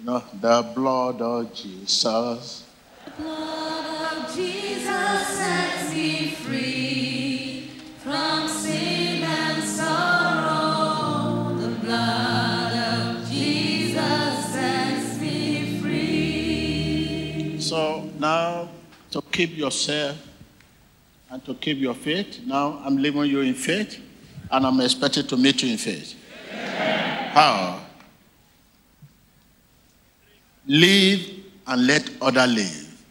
You 0.00 0.06
know, 0.06 0.24
the 0.40 0.62
blood 0.74 1.20
of 1.20 1.52
Jesus. 1.52 2.64
The 3.04 3.10
blood 3.22 4.14
of 4.16 4.34
Jesus 4.34 5.26
sets 5.28 5.94
me 5.94 6.30
free 6.30 7.70
from 7.98 8.48
sin 8.48 9.22
and 9.24 9.62
sorrow. 9.62 11.54
The 11.54 11.68
blood 11.84 12.72
of 12.72 13.28
Jesus 13.28 14.52
sets 14.54 15.20
me 15.20 15.78
free. 15.80 17.60
So 17.60 18.08
now, 18.18 18.70
to 19.10 19.20
keep 19.20 19.54
yourself 19.54 20.16
and 21.28 21.44
to 21.44 21.52
keep 21.52 21.76
your 21.76 21.94
faith, 21.94 22.40
now 22.46 22.80
I'm 22.82 22.96
leaving 22.96 23.26
you 23.26 23.42
in 23.42 23.52
faith, 23.52 24.00
and 24.50 24.66
I'm 24.66 24.80
expected 24.80 25.28
to 25.28 25.36
meet 25.36 25.62
you 25.62 25.72
in 25.72 25.76
faith. 25.76 26.14
How? 27.34 27.89
Live 30.70 31.28
and 31.66 31.84
let 31.84 32.08
other 32.22 32.46
live. 32.46 33.02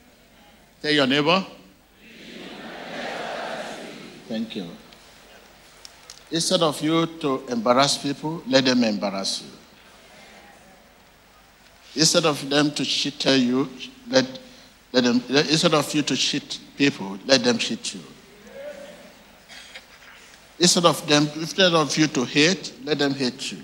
Tell 0.82 0.94
your 0.94 1.08
neighbor. 1.08 1.46
Thank 4.30 4.56
you. 4.56 4.66
Instead 6.32 6.62
of 6.62 6.82
you 6.82 7.06
to 7.20 7.44
embarrass 7.50 7.98
people, 7.98 8.42
let 8.48 8.64
them 8.64 8.82
embarrass 8.86 9.42
you. 9.42 9.50
Instead 12.00 12.26
of 12.28 12.50
them 12.50 12.72
to 12.72 12.86
cheat 12.86 13.26
you, 13.26 13.70
let, 14.10 14.40
let 14.94 15.04
them, 15.04 15.22
instead 15.30 15.74
of 15.74 15.94
you 15.94 16.02
to 16.04 16.16
cheat 16.16 16.62
people, 16.78 17.20
let 17.26 17.44
them 17.44 17.58
cheat 17.58 17.94
you. 17.94 18.02
Instead 20.60 20.86
of 20.86 21.06
them, 21.10 21.28
instead 21.36 21.74
of 21.74 21.98
you 21.98 22.08
to 22.08 22.24
hate, 22.24 22.72
let 22.86 23.00
them 23.00 23.14
hate 23.14 23.52
you. 23.52 23.58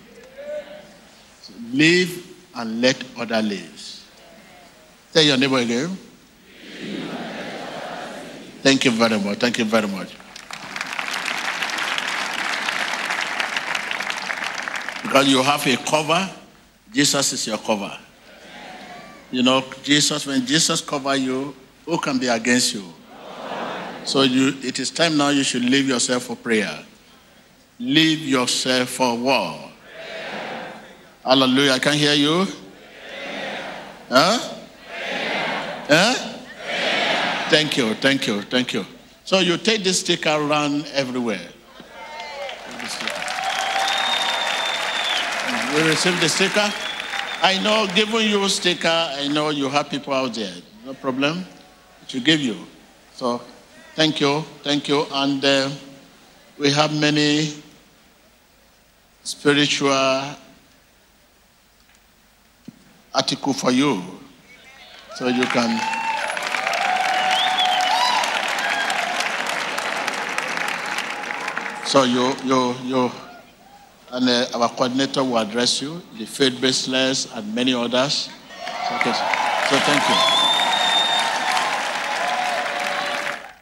So 1.44 1.54
live 1.72 2.35
and 2.56 2.82
let 2.82 3.04
other 3.18 3.42
live. 3.42 4.06
Tell 5.14 5.24
your 5.24 5.38
neighbor 5.38 5.58
again. 5.58 5.98
Thank 8.62 8.86
you 8.86 8.92
very 8.92 9.20
much. 9.20 9.38
Thank 9.38 9.58
you 9.60 9.66
very 9.66 9.88
much. 9.88 10.16
Because 15.04 15.28
you 15.28 15.42
have 15.44 15.66
a 15.68 15.78
cover, 15.78 16.30
Jesus 16.92 17.34
is 17.34 17.48
your 17.48 17.58
cover. 17.60 17.96
You 19.32 19.44
know, 19.44 19.64
Jesus, 19.84 20.26
when 20.26 20.46
Jesus 20.46 20.82
cover 20.82 21.16
you, 21.16 21.56
who 21.86 21.98
can 22.00 22.18
be 22.18 22.28
against 22.28 22.74
you? 22.74 22.84
So 24.04 24.22
you, 24.22 24.56
it 24.64 24.80
is 24.80 24.92
time 24.92 25.18
now 25.18 25.30
you 25.30 25.44
should 25.44 25.64
leave 25.64 25.88
yourself 25.88 26.24
for 26.24 26.36
prayer. 26.36 26.78
Leave 27.80 28.20
yourself 28.20 28.90
for 28.90 29.18
war. 29.18 29.72
Hallelujah. 31.26 31.72
I 31.72 31.80
can 31.80 31.94
hear 31.94 32.14
you. 32.14 32.46
Huh? 34.10 34.38
Huh? 35.90 36.36
Thank 37.50 37.78
you, 37.78 37.96
thank 37.96 38.28
you, 38.28 38.42
thank 38.44 38.74
you. 38.74 38.86
So 39.24 39.40
you 39.40 39.58
take 39.58 39.84
this 39.84 40.02
sticker 40.02 40.30
around 40.30 40.86
everywhere. 40.94 41.42
You 45.74 45.88
receive 45.90 46.22
the 46.22 46.30
sticker? 46.30 46.72
I 47.42 47.60
know, 47.64 47.88
giving 47.96 48.30
you 48.30 48.48
sticker, 48.48 48.88
I 48.88 49.28
know 49.28 49.50
you 49.50 49.68
have 49.68 49.90
people 49.90 50.14
out 50.14 50.36
there. 50.36 50.54
No 50.86 50.94
problem. 50.94 51.44
Will 52.14 52.22
give 52.22 52.40
you. 52.40 52.56
So, 53.16 53.42
thank 53.96 54.22
you, 54.22 54.42
thank 54.64 54.88
you. 54.88 55.06
And 55.12 55.44
uh, 55.44 55.70
we 56.60 56.72
have 56.72 56.94
many 56.94 57.52
spiritual 59.24 60.36
article 63.16 63.54
for 63.54 63.72
you. 63.72 64.04
So 65.16 65.28
you 65.28 65.44
can. 65.46 65.80
So 71.88 72.04
you, 72.04 72.36
you, 72.44 72.76
you, 72.84 73.12
and 74.12 74.28
uh, 74.28 74.48
our 74.56 74.70
coordinator 74.70 75.24
will 75.24 75.38
address 75.38 75.82
you, 75.82 76.02
the 76.18 76.26
faith-based 76.26 76.90
and 77.34 77.56
many 77.56 77.74
others. 77.74 78.30
So, 78.90 78.96
okay. 78.96 79.14
so 79.14 79.78
thank 79.80 80.10
you. 80.10 80.35